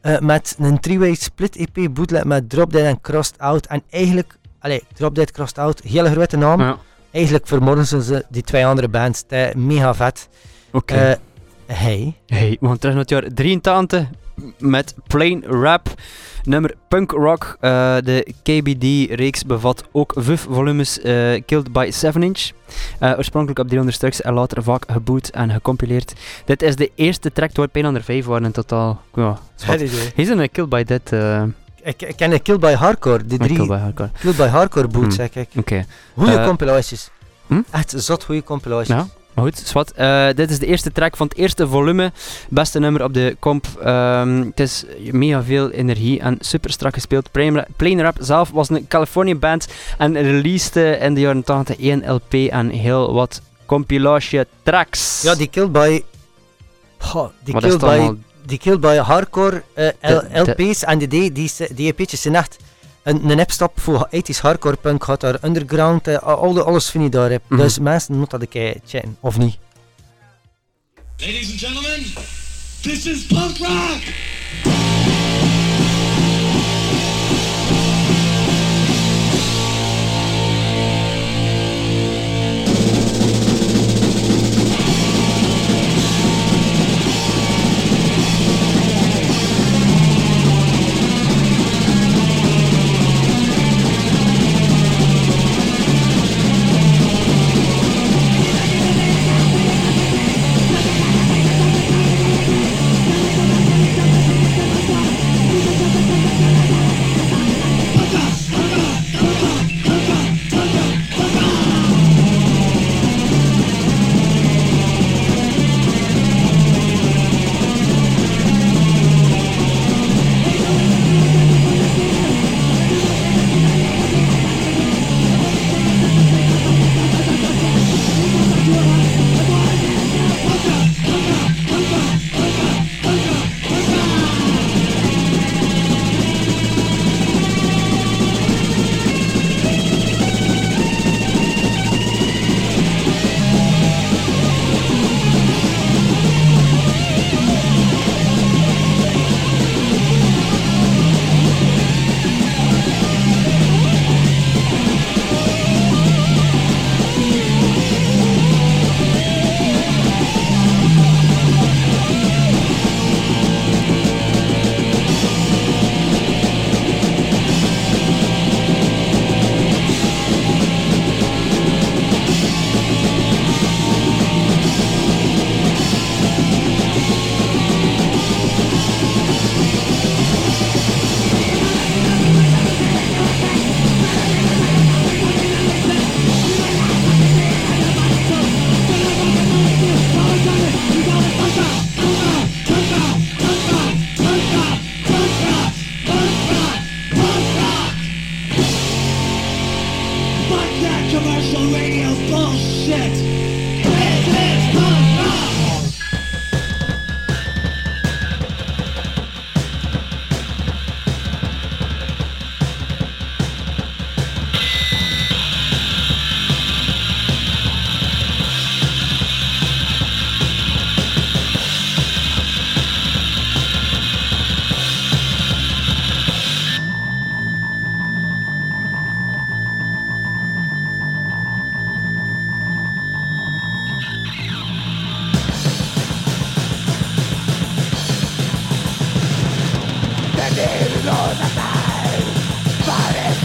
eh, 0.00 0.18
met 0.18 0.56
een 0.58 0.80
three-way 0.80 1.14
split 1.14 1.56
EP 1.56 1.94
bootleg 1.94 2.24
met 2.24 2.48
Drop 2.50 2.72
Dead 2.72 2.84
en 2.86 3.00
Crossed 3.00 3.38
Out. 3.38 3.66
En 3.66 3.82
eigenlijk, 3.90 4.36
allee, 4.60 4.82
Drop 4.94 5.14
Dead 5.14 5.30
Crossed 5.30 5.58
Out, 5.58 5.80
hele 5.82 6.10
grote 6.10 6.36
naam. 6.36 6.60
Ja, 6.60 6.76
Eigenlijk 7.10 7.46
vermoorden 7.46 7.86
ze 7.86 8.24
die 8.28 8.42
twee 8.42 8.66
andere 8.66 8.88
bands. 8.88 9.24
Is 9.28 9.54
mega 9.54 9.94
vet. 9.94 10.28
oké. 10.72 10.94
Eh, 10.94 11.14
hey. 11.74 12.14
Hey, 12.26 12.56
we 12.60 12.66
gaan 12.66 12.78
terug 12.78 12.94
naar 12.94 13.02
het 13.02 13.10
jaar 13.10 13.24
83 13.34 14.06
met 14.58 14.94
Plain 15.06 15.44
Rap, 15.46 15.88
nummer 16.44 16.74
Punk 16.88 17.10
Rock. 17.10 17.56
Eh, 17.60 17.96
de 18.04 18.34
KBD-reeks 18.42 19.44
bevat 19.44 19.84
ook 19.92 20.12
vijf 20.16 20.46
volumes 20.50 21.00
eh, 21.00 21.42
Killed 21.46 21.72
by 21.72 21.88
7 21.92 22.22
Inch. 22.22 22.50
Eh, 22.98 23.12
oorspronkelijk 23.16 23.58
op 23.60 23.66
300 23.66 23.96
stuks 23.96 24.20
en 24.20 24.32
later 24.34 24.62
vaak 24.62 24.84
geboot 24.90 25.28
en 25.28 25.50
gecompileerd. 25.50 26.12
Dit 26.44 26.62
is 26.62 26.76
de 26.76 26.90
eerste 26.94 27.32
track, 27.32 27.48
het 27.48 27.56
wordt 27.56 27.72
bijna 27.72 27.92
er 27.94 28.02
vijf 28.02 28.24
waren 28.26 28.44
in 28.44 28.52
totaal. 28.52 29.00
Ja. 29.14 29.38
Hij 29.62 29.76
is 30.14 30.28
een 30.28 30.50
Killed 30.50 30.70
by 30.70 30.82
Dead. 30.84 31.12
eh 31.12 31.42
Ik, 31.84 32.02
ik 32.02 32.16
ken 32.16 32.30
de 32.30 32.38
Kill 32.38 32.58
by 32.58 32.72
Hardcore, 32.72 33.26
die 33.26 33.38
drie 33.38 33.50
Killed 33.54 33.68
by 33.70 33.76
Hardcore. 33.76 34.10
Kill 34.20 34.34
by 34.34 34.46
Hardcore 34.46 34.88
boots, 34.88 35.16
Hmm. 35.16 35.26
zeg 35.26 35.34
ik. 35.34 35.48
Oké. 35.56 35.84
Goeie 36.16 36.36
Eh, 36.38 36.46
compilaties. 36.46 37.10
hm? 37.46 37.60
Echt 37.70 37.94
zot 37.96 38.24
goede 38.24 38.42
compilaties. 38.44 38.88
Ja. 38.94 39.06
Maar 39.34 39.44
goed, 39.44 39.58
zwart. 39.58 39.92
Eh, 39.92 40.26
dit 40.34 40.50
is 40.50 40.58
de 40.58 40.66
eerste 40.66 40.92
track 40.92 41.16
van 41.16 41.26
het 41.26 41.36
eerste 41.36 41.68
volume. 41.68 42.12
Beste 42.48 42.78
nummer 42.78 43.04
op 43.04 43.14
de 43.14 43.36
comp. 43.40 43.66
Ehm, 43.82 44.42
het 44.44 44.60
is 44.60 44.84
mega 45.10 45.42
veel 45.42 45.70
energie 45.70 46.20
en 46.20 46.36
super 46.40 46.70
strak 46.70 46.94
gespeeld. 46.94 47.30
Plain 47.30 47.54
Ra- 47.54 47.66
Plain 47.76 48.00
Rap 48.00 48.16
zelf 48.20 48.50
was 48.50 48.68
een 48.70 48.86
California 48.88 49.34
band 49.34 49.66
en 49.98 50.22
releasede 50.22 50.96
in 50.96 51.14
de 51.14 51.20
jaren 51.20 51.44
80 51.44 51.78
één 51.80 52.12
LP 52.12 52.32
en 52.34 52.68
heel 52.68 53.12
wat 53.12 53.40
compilation 53.66 54.44
tracks. 54.62 55.22
Ja, 55.22 55.34
die 55.34 55.46
Kill 55.48 55.70
by... 55.70 56.02
Die 57.44 57.54
Wat 57.54 57.64
is 57.64 57.76
Kill 57.76 57.88
het 57.88 58.10
by, 58.10 58.16
die 58.46 58.58
Kill 58.58 58.78
by 58.78 58.96
Hardcore 58.96 59.62
eh, 59.74 59.88
de- 60.00 60.28
LP's 60.40 60.84
en 60.84 60.98
die, 60.98 61.08
die, 61.08 61.32
die, 61.32 61.50
die 61.74 61.86
EP'tjes 61.94 62.20
zijn 62.22 62.34
echt 62.34 62.56
een, 63.02 63.30
een 63.30 63.38
hipstop 63.38 63.80
voor 63.80 64.08
80s 64.16 64.40
hardcore 64.40 64.76
punk. 64.76 65.04
Gaat 65.04 65.20
daar 65.20 65.38
underground, 65.44 66.22
al 66.22 66.52
de, 66.52 66.62
alles 66.62 66.90
vind 66.90 67.04
je 67.04 67.10
daar. 67.10 67.30
heb. 67.30 67.42
Mhm. 67.48 67.60
Dus 67.60 67.78
mensen 67.78 68.18
moeten 68.18 68.38
dat 68.38 68.48
een 68.48 68.52
keer 68.52 68.80
checken, 68.86 69.16
of 69.20 69.38
niet. 69.38 69.56
Ladies 71.16 71.50
and 71.50 71.58
gentlemen, 71.58 72.04
this 72.80 73.06
is 73.06 73.26
punk 73.26 73.56
rock. 73.58 74.00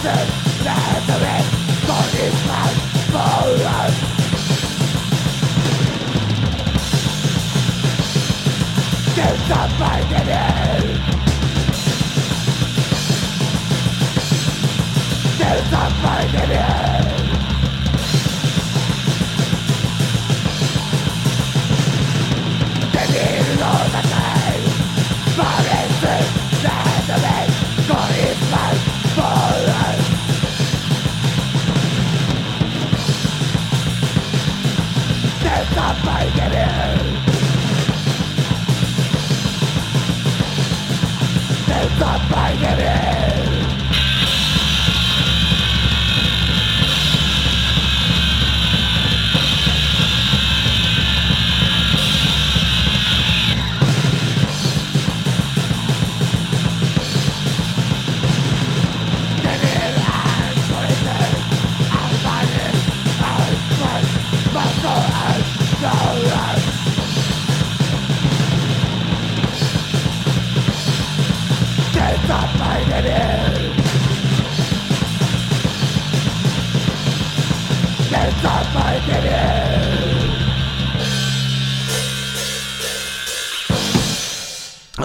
Listen, 0.07 0.63
listen 0.63 1.19
red 1.21 1.43
me 1.43 1.75
For 1.85 2.03
this 2.15 2.37
man, 2.47 2.73
for 3.11 3.27
They 22.93 23.39
the 23.91 24.06
Da 35.77 35.93
bai 36.05 36.27
beru 36.35 37.17
Da 41.99 43.36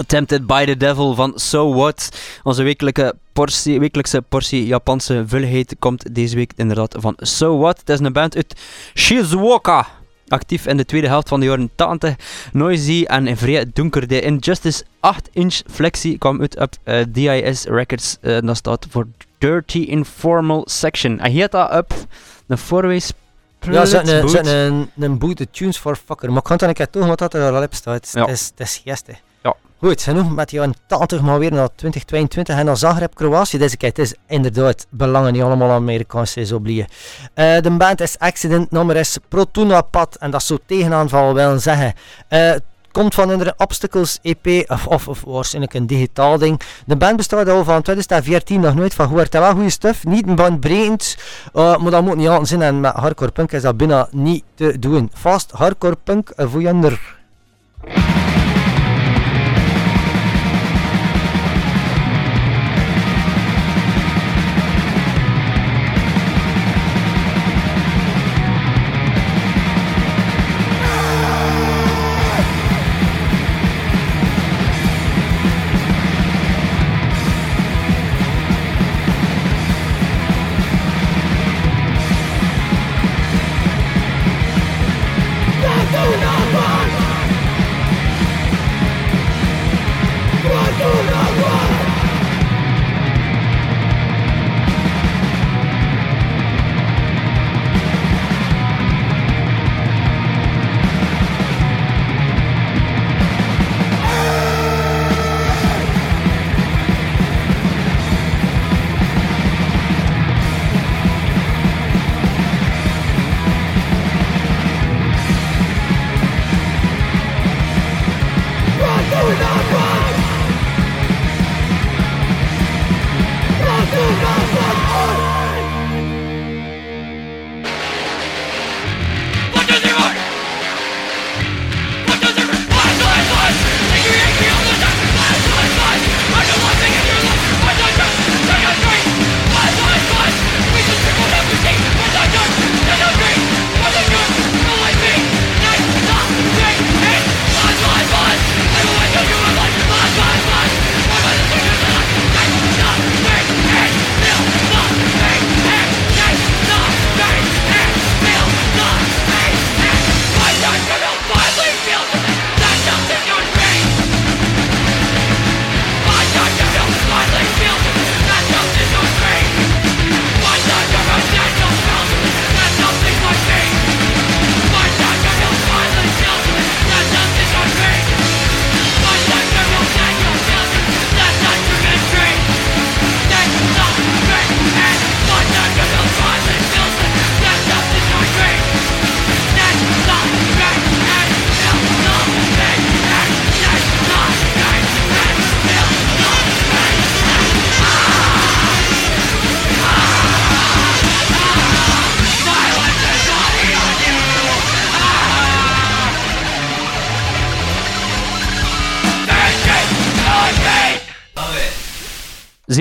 Tempted 0.07 0.45
by 0.45 0.65
the 0.65 0.77
Devil 0.77 1.15
van 1.15 1.33
So 1.35 1.73
What. 1.73 2.09
Onze 2.43 2.63
wekelijke 2.63 3.15
portie, 3.31 3.79
wekelijkse 3.79 4.21
portie 4.21 4.65
Japanse 4.65 5.23
vulligheid 5.27 5.75
komt 5.79 6.15
deze 6.15 6.35
week 6.35 6.51
inderdaad 6.55 6.95
van 6.99 7.13
So 7.17 7.57
What. 7.57 7.79
Het 7.79 7.89
is 7.89 7.99
een 7.99 8.13
band 8.13 8.35
uit 8.35 8.59
Shizuoka. 8.95 9.87
Actief 10.27 10.67
in 10.67 10.77
de 10.77 10.85
tweede 10.85 11.07
helft 11.07 11.29
van 11.29 11.39
de 11.39 11.45
jaren 11.45 11.69
80. 11.75 12.15
Noisy 12.53 13.03
en 13.07 13.37
vrij 13.37 13.65
donker. 13.73 14.07
De 14.07 14.21
Injustice 14.21 14.83
8-inch 14.83 15.71
flexie 15.71 16.17
kwam 16.17 16.41
uit 16.41 16.59
op 16.59 16.73
uh, 16.85 16.99
eh, 16.99 17.07
DIS 17.09 17.63
Records. 17.63 18.17
Uh, 18.21 18.39
dat 18.41 18.57
staat 18.57 18.87
voor 18.89 19.07
Dirty 19.37 19.79
Informal 19.79 20.63
Section. 20.65 21.19
En 21.19 21.31
hier 21.31 21.49
dat 21.49 21.71
op 21.71 21.93
een 22.47 22.57
four 22.57 23.01
ja, 23.71 23.85
ze 23.85 23.97
een, 23.97 24.89
een, 24.95 25.19
de 25.35 25.47
tunes 25.51 25.77
for 25.77 25.95
fucker. 25.95 26.29
Maar 26.29 26.37
ik 26.37 26.43
kan 26.43 26.67
het 26.67 26.77
keer 26.77 26.89
toch, 26.89 27.05
wat 27.05 27.19
dat 27.19 27.33
er 27.33 27.51
al 27.51 27.63
op 27.63 27.73
staat. 27.73 28.11
Het 28.13 28.29
is, 28.29 28.51
het 28.55 28.59
is 28.59 28.81
geste. 28.83 29.15
Goed, 29.83 30.01
genoeg 30.01 30.35
met 30.35 30.49
die 30.49 30.61
80 30.87 31.21
maar 31.21 31.39
weer 31.39 31.51
naar 31.51 31.69
2022 31.75 32.57
en 32.57 32.65
dan 32.65 32.77
Zagreb, 32.77 33.15
Kroatië. 33.15 33.57
Deze 33.57 33.77
keer 33.77 33.89
het 33.89 33.99
is 33.99 34.15
inderdaad 34.27 34.87
belangen 34.89 35.33
niet 35.33 35.41
allemaal 35.41 35.69
Amerikaanse 35.69 36.55
obliegen. 36.55 36.87
Uh, 37.35 37.57
de 37.59 37.71
band 37.71 38.01
is 38.01 38.19
Accident, 38.19 38.71
nummer 38.71 38.95
is 38.95 39.17
Protuna 39.27 39.81
Pad 39.81 40.15
en 40.15 40.31
dat 40.31 40.43
zou 40.43 40.59
tegenaanval 40.65 41.33
willen 41.33 41.61
zeggen. 41.61 41.93
Uh, 42.29 42.53
komt 42.91 43.13
van 43.13 43.29
een 43.29 43.53
Obstacles 43.57 44.19
EP, 44.21 44.69
of, 44.69 44.87
of, 44.87 45.07
of, 45.07 45.23
waarschijnlijk 45.25 45.73
een 45.73 45.87
digitaal 45.87 46.37
ding. 46.37 46.61
De 46.85 46.95
band 46.95 47.17
bestaat 47.17 47.49
al 47.49 47.63
van 47.63 47.81
2014 47.81 48.59
nog 48.59 48.75
nooit 48.75 48.93
van 48.93 49.07
gehoord. 49.07 49.33
wel 49.33 49.51
goede 49.51 49.69
stuff, 49.69 50.03
niet 50.03 50.27
een 50.27 50.35
band 50.35 50.67
uh, 50.67 51.77
maar 51.77 51.91
dat 51.91 52.03
moet 52.03 52.15
niet 52.15 52.27
altijd 52.27 52.47
zijn 52.47 52.61
en 52.61 52.79
met 52.79 52.93
hardcore 52.93 53.31
punk 53.31 53.51
is 53.51 53.61
dat 53.61 53.77
bijna 53.77 54.07
niet 54.11 54.43
te 54.55 54.79
doen. 54.79 55.11
Fast 55.13 55.51
hardcore 55.51 55.97
punk 56.03 56.31
voor 56.35 56.61
je 56.61 56.93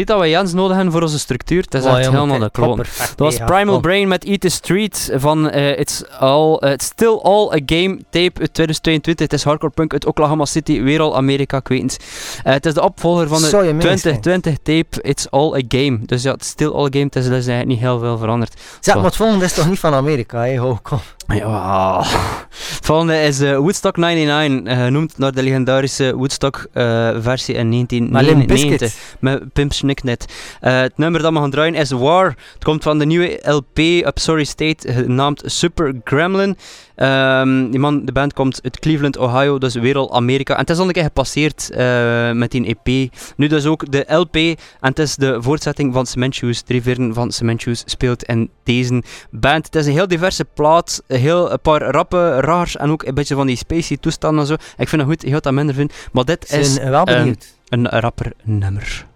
ziet 0.02 0.10
dat 0.16 0.20
we 0.20 0.28
Jens 0.28 0.52
nodig 0.52 0.74
hebben 0.74 0.92
voor 0.92 1.02
onze 1.02 1.18
structuur. 1.18 1.62
Het 1.62 1.74
is 1.74 1.84
Oh, 1.84 1.96
echt 1.96 2.04
jongen, 2.04 2.20
helemaal 2.20 2.38
de 2.38 2.50
kloon. 2.50 2.76
Dat 2.76 3.12
was. 3.16 3.36
Primal 3.36 3.74
Oh. 3.74 3.80
Brain 3.80 4.08
met 4.08 4.24
Eat 4.24 4.40
the 4.40 4.48
Street 4.48 5.10
van 5.14 5.50
eh, 5.50 5.78
it's, 5.78 6.02
all, 6.18 6.56
eh, 6.56 6.72
it's 6.72 6.84
Still 6.84 7.18
All 7.22 7.48
a 7.52 7.60
Game 7.66 7.96
tape 8.10 8.40
uit 8.40 8.54
2022. 8.54 9.26
Het 9.26 9.32
is 9.32 9.44
hardcore 9.44 9.72
punk 9.72 9.92
uit 9.92 10.06
Oklahoma 10.06 10.44
City, 10.44 10.82
weer 10.82 11.00
al 11.00 11.16
Amerika, 11.16 11.56
ik 11.56 11.68
weet. 11.68 11.96
Eh, 12.44 12.52
het 12.52 12.66
is 12.66 12.74
de 12.74 12.82
opvolger 12.82 13.28
van 13.28 13.40
de 13.40 13.46
Zou 13.48 13.64
je 13.64 13.72
meestal. 13.72 13.96
2020 13.96 14.56
tape 14.62 15.08
It's 15.08 15.26
All 15.30 15.54
a 15.54 15.62
Game. 15.68 15.98
Dus 16.06 16.22
ja, 16.22 16.32
het 16.32 16.40
is 16.42 16.48
Still 16.48 16.68
All 16.70 16.84
a 16.86 16.88
Game, 16.90 17.04
het 17.04 17.16
is 17.16 17.24
dus 17.24 17.32
eigenlijk 17.32 17.66
niet 17.66 17.78
heel 17.78 17.98
veel 17.98 18.18
veranderd. 18.18 18.60
Zeg, 18.80 18.94
maar 18.94 19.04
het 19.04 19.16
volgende 19.16 19.44
is 19.44 19.52
toch 19.54 19.68
niet 19.68 19.78
van 19.78 19.94
Amerika, 19.94 20.44
hè? 20.44 20.56
Ho, 20.58 20.78
kom. 20.82 21.00
Ja. 21.26 22.02
Het 22.48 22.86
volgende 22.86 23.22
is 23.22 23.40
eh, 23.40 23.56
Woodstock 23.56 23.96
99, 23.96 24.72
eh, 24.74 24.84
genoemd 24.84 25.18
naar 25.18 25.32
de 25.32 25.42
legendarische 25.42 26.16
Woodstock 26.16 26.66
eh, 26.72 27.10
versie 27.20 27.54
in 27.54 27.68
Maar 27.68 28.22
Limp 28.22 28.48
1999 28.48 28.78
Bizkit. 28.78 29.16
met 29.20 29.52
Pimp 29.52 29.72
Snicknet. 29.72 30.32
Het 30.60 30.98
nummer 30.98 31.22
dat 31.22 31.32
we 31.32 31.38
gaan 31.38 31.50
draaien 31.50 31.74
is 31.74 31.90
War. 31.90 32.36
Het 32.54 32.64
komt 32.64 32.82
van 32.82 32.98
de 32.98 33.04
nieuwe 33.04 33.38
LP 33.42 33.78
Up 33.78 34.18
Sorry 34.18 34.44
State, 34.44 34.92
genaamd 34.92 35.42
Super 35.44 35.94
Gremlin. 36.04 36.56
Ehm, 37.02 37.70
die 37.70 37.80
man, 37.80 38.04
de 38.04 38.12
band 38.12 38.32
komt 38.32 38.60
uit 38.62 38.78
Cleveland, 38.78 39.16
Ohio, 39.16 39.58
dus 39.58 39.74
weer 39.74 39.96
al 39.96 40.14
Amerika. 40.14 40.54
En 40.54 40.60
het 40.60 40.70
is 40.70 40.78
al 40.78 40.86
een 40.86 40.92
keer 40.92 41.02
gepasseerd 41.02 41.70
eh, 41.70 42.30
met 42.30 42.50
die 42.50 42.76
EP. 42.84 43.12
Nu 43.36 43.46
dus 43.46 43.66
ook 43.66 43.92
de 43.92 44.04
LP. 44.08 44.36
En 44.36 44.56
het 44.80 44.98
is 44.98 45.16
de 45.16 45.42
voortzetting 45.42 45.92
van 45.92 46.06
Cement 46.06 46.34
Shoes. 46.34 46.60
Drie 46.60 46.82
vieren 46.82 47.14
van 47.14 47.32
Cement 47.32 47.60
Shoes 47.60 47.82
speelt 47.86 48.22
in 48.22 48.50
deze 48.64 49.02
band. 49.30 49.66
Het 49.66 49.74
is 49.74 49.86
een 49.86 49.92
heel 49.92 50.08
diverse 50.08 50.44
plaat. 50.44 51.02
Een, 51.06 51.20
heel, 51.20 51.52
een 51.52 51.60
paar 51.60 51.82
rappe, 51.82 52.40
raars 52.40 52.76
en 52.76 52.90
ook 52.90 53.02
een 53.02 53.14
beetje 53.14 53.34
van 53.34 53.46
die 53.46 53.56
spacey 53.56 53.96
toestanden 53.96 54.40
en 54.40 54.46
zo. 54.46 54.54
Ik 54.54 54.88
vind 54.88 55.02
het 55.02 55.10
goed, 55.10 55.22
je 55.22 55.30
gaat 55.30 55.42
dat 55.42 55.52
minder 55.52 55.74
vinden. 55.74 55.96
Maar 56.12 56.24
dit 56.24 56.52
is 56.52 56.78
wel 56.78 57.04
benieuwd. 57.04 57.58
een 57.68 57.88
rapper 57.88 58.32
nummer. 58.42 59.06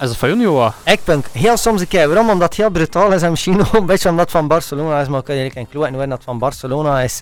Is 0.00 0.08
dat 0.08 0.16
van 0.16 0.28
jullie 0.28 0.48
wat? 0.48 0.74
Eggpunk, 0.84 1.26
heel 1.32 1.56
soms 1.56 1.80
een 1.80 1.88
keer. 1.88 2.08
Waarom? 2.08 2.30
Omdat 2.30 2.48
het 2.48 2.56
heel 2.56 2.70
brutaal 2.70 3.12
is 3.12 3.22
en 3.22 3.30
misschien 3.30 3.60
ook 3.60 3.72
een 3.72 3.86
beetje 3.86 4.08
omdat 4.08 4.24
het 4.24 4.34
van 4.34 4.48
Barcelona 4.48 5.00
is. 5.00 5.08
Maar 5.08 5.18
ik 5.18 5.24
kan 5.24 5.34
eigenlijk 5.34 5.66
een 5.66 5.72
kloot 5.72 5.86
en 5.86 6.08
dat 6.08 6.08
het 6.08 6.24
van 6.24 6.38
Barcelona 6.38 7.00
is. 7.00 7.20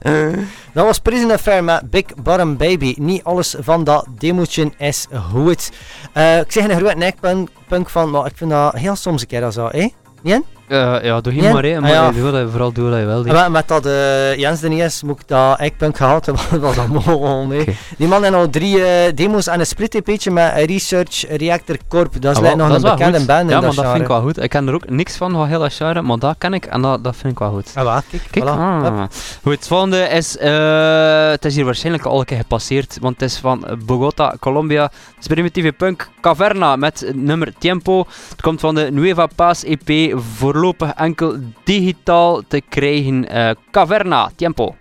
dat 0.72 0.84
was 0.84 0.98
Prison 0.98 1.30
Affair 1.30 1.64
met 1.64 1.90
Big 1.90 2.04
Bottom 2.22 2.56
Baby. 2.56 2.94
Niet 2.98 3.24
alles 3.24 3.54
van 3.58 3.84
dat 3.84 4.06
demootje 4.18 4.72
is 4.78 5.06
goed. 5.30 5.70
Eh, 6.12 6.38
ik 6.38 6.52
zeg 6.52 6.68
een 6.68 6.76
grote 6.76 7.04
Eggpunk 7.04 7.48
punk 7.68 7.88
van, 7.90 8.10
maar 8.10 8.26
ik 8.26 8.36
vind 8.36 8.50
dat 8.50 8.74
heel 8.74 8.96
soms 8.96 9.20
een 9.20 9.26
keer 9.26 9.40
dat 9.40 9.52
zo, 9.54 9.68
hè? 9.70 9.88
Niet? 10.22 10.42
Eh, 10.68 10.96
ja, 11.02 11.20
doe 11.20 11.32
geen 11.32 11.42
Ja? 11.42 11.52
maar, 11.52 11.62
hè. 11.64 11.74
Ah, 11.76 11.80
Maar 11.82 11.90
ja. 11.90 12.10
doe 12.10 12.30
dat 12.30 12.40
je 12.40 12.48
vooral 12.48 12.72
doe 12.72 12.90
dat 12.90 12.98
je 12.98 13.04
wel 13.04 13.22
met, 13.22 13.48
met 13.48 13.68
dat 13.68 13.86
eh, 13.86 14.36
Jens 14.36 14.60
de 14.60 14.68
niet 14.68 14.80
is, 14.80 15.02
moet 15.02 15.20
ik 15.20 15.28
dat 15.28 15.58
Eggpunk 15.58 15.96
gehaald 15.96 16.26
hebben. 16.26 16.44
dat 16.50 16.60
was 16.60 16.74
dat 16.76 16.86
mogelijk, 16.88 17.48
nee. 17.66 17.76
Die 17.98 18.08
man 18.08 18.22
heeft 18.22 18.34
al 18.34 18.50
drie 18.50 18.84
eh, 18.84 19.12
demo's 19.14 19.46
en 19.46 19.60
een 19.60 19.66
split 19.66 20.30
met 20.30 20.52
Research 20.54 21.24
Reactor 21.28 21.76
Corp. 21.88 22.20
Dat 22.22 22.30
is 22.32 22.36
Ah, 22.36 22.42
wel, 22.42 22.56
nog 22.56 22.74
een 22.74 22.82
wel 22.82 22.92
bekende 22.92 23.18
goed. 23.18 23.26
band 23.26 23.40
in 23.42 23.48
Ja, 23.48 23.52
maar 23.60 23.66
dat 23.66 23.74
dat 23.74 23.90
vind 23.90 24.00
ik 24.02 24.08
wel 24.08 24.20
goed. 24.20 24.42
Ik 24.42 24.50
ken 24.50 24.68
er 24.68 24.74
ook 24.74 24.88
niks 24.88 25.16
van 25.16 25.32
van 25.32 25.46
heel 25.46 25.60
dat 25.60 25.72
genre, 25.72 26.02
maar 26.02 26.18
dat 26.18 26.34
ken 26.38 26.54
ik 26.54 26.64
en 26.66 26.82
dat, 26.82 27.04
dat 27.04 27.16
vind 27.16 27.32
ik 27.32 27.38
wel 27.38 27.50
goed. 27.50 27.70
Ah, 27.74 27.98
kijk, 28.10 28.22
Kijk, 28.30 28.44
voilà. 28.44 28.48
ah. 28.48 29.02
Goed, 29.42 29.52
het 29.54 29.66
volgende 29.66 29.98
is, 30.02 30.38
eh, 30.38 31.30
het 31.30 31.44
is 31.44 31.54
hier 31.54 31.64
waarschijnlijk 31.64 32.04
al 32.04 32.18
een 32.18 32.24
keer 32.24 32.36
gepasseerd, 32.36 32.98
want 33.00 33.20
het 33.20 33.30
is 33.30 33.36
van 33.38 33.64
Bogota, 33.86 34.34
Colombia. 34.40 34.82
Het 34.82 34.92
is 35.20 35.26
primitieve 35.26 35.72
punk 35.72 36.08
Caverna 36.20 36.76
met 36.76 37.10
nummer 37.14 37.52
Tiempo. 37.58 38.06
Het 38.30 38.42
komt 38.42 38.60
van 38.60 38.74
de 38.74 38.88
Nueva 38.92 39.26
Paz 39.34 39.62
EP, 39.62 40.18
voorlopig 40.56 40.92
enkel 40.96 41.36
digitaal 41.64 42.42
te 42.48 42.62
krijgen. 42.68 43.28
Eh, 43.28 43.50
Caverna, 43.70 44.30
Tiempo. 44.36 44.74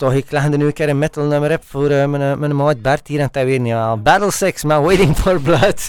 Toch, 0.00 0.12
ik 0.14 0.30
leg 0.30 0.44
er 0.44 0.58
nu 0.58 0.66
een 0.66 0.72
keer 0.72 0.88
een 0.88 0.98
metal 0.98 1.24
nummer 1.24 1.52
op 1.52 1.62
voor 1.64 1.90
uh, 1.90 2.04
mijn, 2.04 2.38
mijn 2.38 2.56
maat 2.56 2.82
Bert 2.82 3.08
hier 3.08 3.20
en 3.20 3.28
het 3.32 3.44
weer 3.44 3.60
niet 3.60 3.72
aan. 3.72 4.02
Battle 4.02 4.30
Sex 4.30 4.64
met 4.64 4.78
Waiting 4.78 5.16
for 5.16 5.40
Blood. 5.40 5.88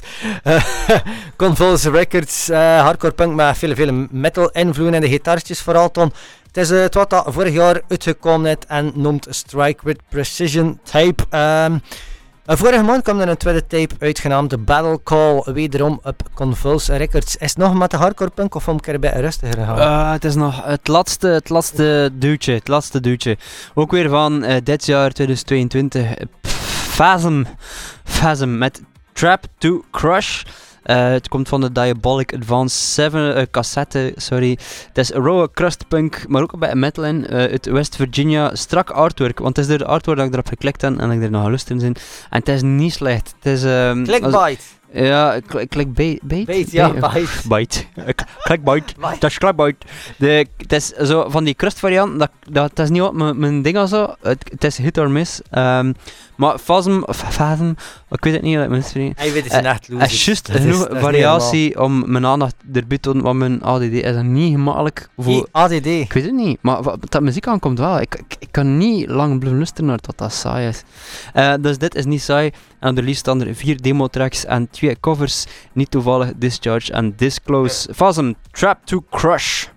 Convulse 1.44 1.92
Records, 1.92 2.48
hardcore 2.48 3.14
punk 3.14 3.36
met 3.36 3.58
veel, 3.58 3.76
veel 3.76 4.08
metal 4.10 4.50
invloeden 4.50 4.96
en 4.96 5.02
de 5.02 5.10
gitaartjes 5.10 5.62
vooral 5.62 5.92
ton. 5.92 6.14
Het 6.48 6.58
is 6.58 6.72
uh, 6.72 6.82
het 6.82 6.94
wat 6.94 7.10
dat 7.10 7.26
vorig 7.28 7.54
jaar 7.54 7.82
uitgekomen 7.88 8.42
net 8.42 8.66
en 8.66 8.92
noemt 8.96 9.28
Strike 9.30 9.84
with 9.84 10.00
Precision 10.10 10.80
Tape. 10.84 11.24
Um, 11.38 11.82
vorige 12.46 12.84
maand 12.84 13.04
kwam 13.04 13.20
er 13.20 13.28
een 13.30 13.38
tweede 13.38 13.68
tape 13.68 13.96
uitgenaamd 14.00 14.50
The 14.50 14.58
Battle 14.58 15.00
Call, 15.04 15.44
wederom 15.54 16.00
op 16.04 16.22
Convulse 16.34 16.96
Records. 16.96 17.36
Is 17.38 17.50
het 17.50 17.58
nog 17.58 17.74
met 17.74 17.92
de 17.92 17.98
hardcore 17.98 18.30
punk 18.30 18.56
of 18.56 18.68
om 18.68 18.74
een 18.74 18.80
keer 18.80 19.00
bij 19.00 19.12
rustiger 19.12 19.58
gegaan? 19.58 19.78
Uh, 19.78 20.12
het 20.12 20.26
is 20.26 20.36
nog 20.36 20.66
het 20.66 20.88
laatste, 20.88 21.28
het 21.28 21.50
laatste 21.50 22.10
duwtje, 22.14 22.54
het 22.54 22.68
laatste 22.68 23.00
duwtje. 23.00 23.38
Ook 23.74 23.92
weer 23.92 24.10
van 24.10 24.44
uh, 24.44 24.56
dit 24.64 24.86
jaar 24.86 25.12
2022. 25.12 26.14
Phasm, 26.92 27.44
Phasm 28.04 28.58
met 28.58 28.82
Trap 29.14 29.46
to 29.58 29.84
Crush. 29.92 30.44
Uh, 30.86 31.10
het 31.10 31.28
komt 31.28 31.48
van 31.48 31.62
de 31.62 31.72
Diabolic 31.72 32.34
Advance 32.34 32.86
7 32.86 33.38
uh, 33.38 33.44
cassette, 33.52 34.14
sorry. 34.16 34.58
Het 34.88 34.98
is 34.98 35.10
raw 35.10 35.48
crustpunk, 35.54 36.28
maar 36.28 36.42
ook 36.42 36.60
beetje 36.60 36.76
metal 36.76 37.06
in, 37.06 37.26
uh, 37.30 37.38
uit 37.38 37.66
West 37.66 37.96
Virginia. 37.96 38.56
Strak 38.56 38.90
artwork, 38.90 39.40
want 39.40 39.56
het 39.56 39.66
is 39.66 39.72
door 39.72 39.78
de 39.78 39.94
artwork 39.94 40.18
dat 40.18 40.28
ik 40.28 40.34
erop 40.34 40.48
geklikt 40.48 40.82
heb 40.82 41.00
en 41.00 41.08
dat 41.08 41.18
ik 41.18 41.24
er 41.24 41.32
nog 41.32 41.48
lust 41.48 41.70
in 41.70 41.80
zin. 41.80 41.96
En 42.30 42.40
het 42.40 42.48
is 42.48 42.62
niet 42.62 42.94
slecht. 42.94 43.34
Het 43.40 43.46
is... 43.46 43.64
Um, 43.64 44.04
Clickbait! 44.04 44.80
Ja, 44.94 45.40
klik 45.70 45.94
bait. 45.94 46.20
Bait, 46.22 46.72
ja, 46.72 46.90
bite. 46.90 47.48
Bite. 47.50 47.86
Clickbait. 48.44 48.96
Dat 49.20 49.30
is 49.30 49.38
clickbait. 49.38 49.76
De, 50.18 50.48
het 50.58 50.74
is 50.74 50.88
zo 50.88 51.30
van 51.30 51.44
die 51.44 51.54
crust 51.54 51.80
variant, 51.80 52.20
dat, 52.20 52.32
dat, 52.50 52.80
is 52.80 52.90
niet 52.90 53.02
wat 53.02 53.14
mijn 53.14 53.62
ding 53.62 53.78
al 53.78 53.88
zo. 53.88 54.16
Het, 54.22 54.50
het 54.52 54.64
is 54.64 54.78
hit 54.78 54.98
or 54.98 55.10
miss. 55.10 55.42
Um, 55.52 55.94
maar 56.42 56.58
Phasm, 56.58 57.02
Phasm, 57.14 57.74
ik 58.10 58.24
weet 58.24 58.34
het 58.34 58.42
niet, 58.42 58.70
mensen. 58.70 59.14
Hij 59.16 59.34
weet 59.34 59.44
het 59.44 59.64
uh, 59.64 59.70
echt 59.70 59.88
Het 59.88 60.12
is 60.12 60.26
juist 60.26 60.52
genoeg 60.52 60.88
variatie 60.92 61.82
om 61.82 62.12
mijn 62.12 62.26
aandacht 62.26 62.56
erbij 62.74 62.98
te 62.98 63.12
doen, 63.14 63.22
want 63.22 63.38
mijn 63.38 63.64
ADD 63.64 63.84
is 63.84 64.16
niet 64.22 64.52
gemakkelijk 64.52 65.10
voor... 65.18 65.48
ADD? 65.52 65.86
Ik 65.86 66.14
weet 66.14 66.24
het 66.24 66.34
niet, 66.34 66.58
maar 66.62 66.84
wat 66.84 67.12
dat 67.12 67.22
muziek 67.22 67.48
aankomt 67.48 67.80
wel. 67.80 68.00
Ik, 68.00 68.16
ik, 68.16 68.36
ik, 68.40 68.48
kan 68.52 68.78
niet 68.78 69.10
lang 69.10 69.38
blijven 69.38 69.58
luisteren 69.58 69.86
naar 69.86 70.00
tot 70.00 70.18
dat 70.18 70.34
saai 70.34 70.68
is. 70.68 70.84
Uh, 71.36 71.54
dus 71.60 71.78
dit 71.78 71.96
is 71.96 72.06
niet 72.06 72.22
saai. 72.22 72.52
En 72.80 72.96
de 72.96 73.04
lijst 73.04 73.20
staan 73.20 73.42
er 73.42 73.56
vier 73.56 73.82
demo-tracks 73.82 74.46
en 74.46 74.68
twee 74.82 75.00
covers. 75.00 75.46
Niet 75.74 75.92
toevallig 75.92 76.32
Discharge 76.36 76.94
en 76.94 77.16
Disclose. 77.16 77.94
Phasm, 77.94 78.34
Trap 78.52 78.86
to 78.86 79.04
Crush. 79.10 79.68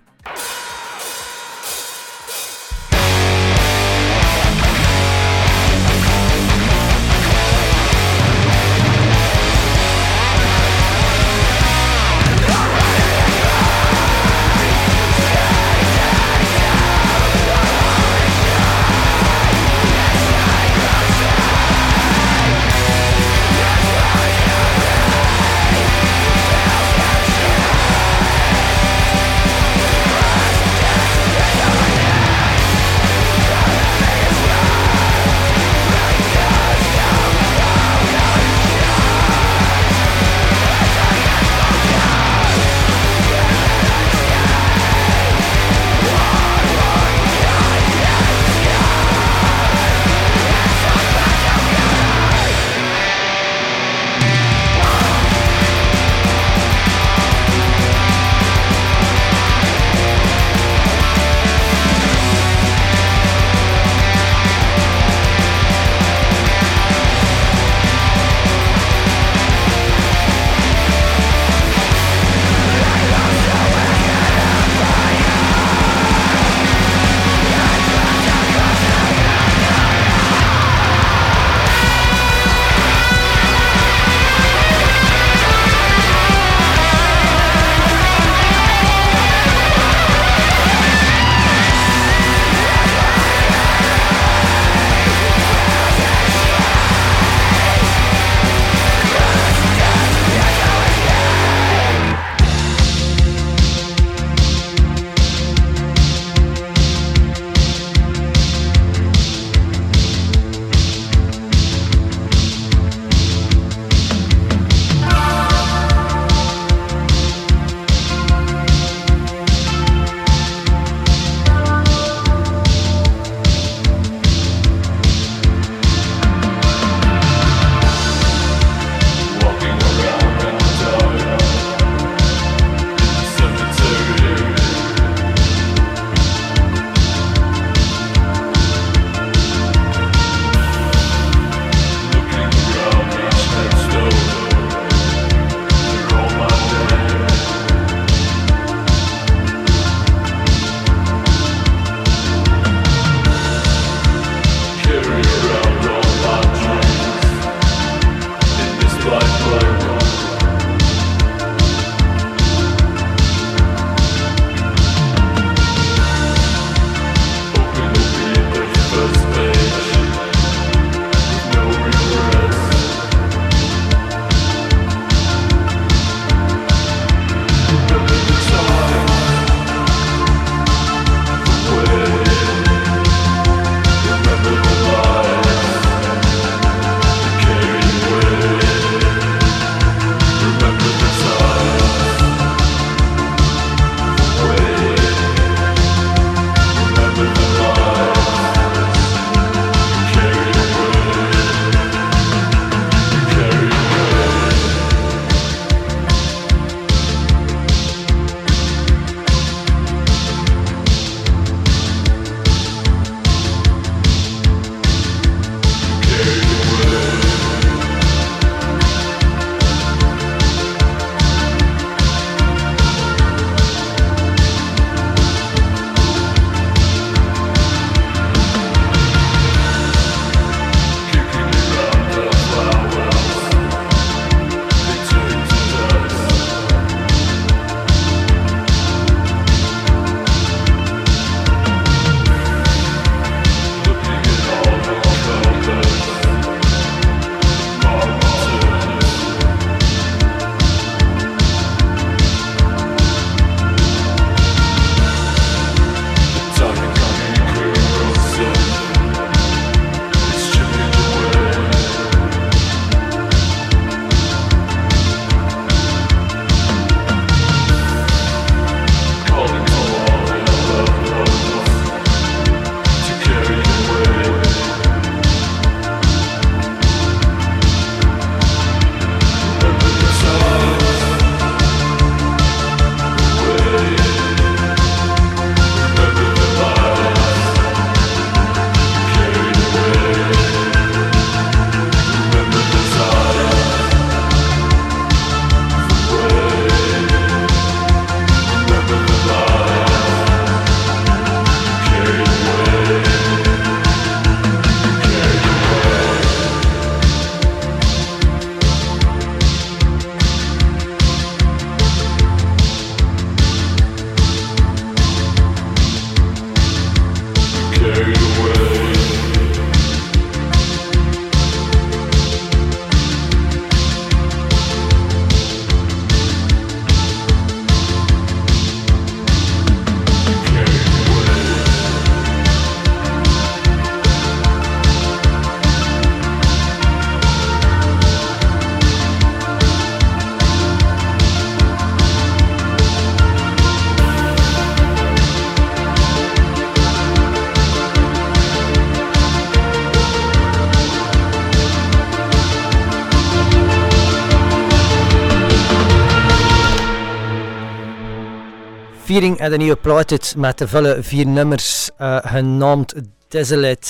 Fearing 359.15 359.39
en 359.39 359.49
de 359.51 359.57
nieuwe 359.57 359.75
plaat 359.75 360.33
met 360.37 360.57
de 360.57 360.67
volle 360.67 360.97
vier 360.99 361.27
nummers 361.27 361.89
uh, 362.01 362.17
genaamd 362.21 362.93
Desolate. 363.27 363.87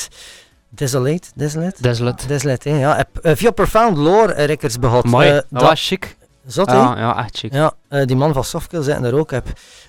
Desolate? 0.70 1.28
Desolate? 1.36 1.82
Desolate. 1.82 2.28
Desolate, 2.28 2.70
hè, 2.70 2.80
ja. 2.80 2.96
Heb 2.96 3.10
uh, 3.22 3.32
via 3.36 3.52
Profound 3.52 3.98
Lore 3.98 4.34
records 4.46 4.80
behad. 4.80 5.06
Mooi, 5.06 5.28
uh, 5.28 5.40
dat 5.50 5.62
was 5.62 5.88
chic. 5.88 6.18
Zot, 6.48 6.70
ja, 6.70 6.98
ja, 6.98 7.24
echt 7.24 7.38
chic. 7.38 7.54
Ja, 7.54 7.74
uh, 7.90 8.06
die 8.06 8.16
man 8.16 8.34
van 8.34 8.44
Softkill 8.44 8.82
zitten 8.82 9.04
er 9.04 9.16
ook 9.16 9.32
op. 9.32 9.44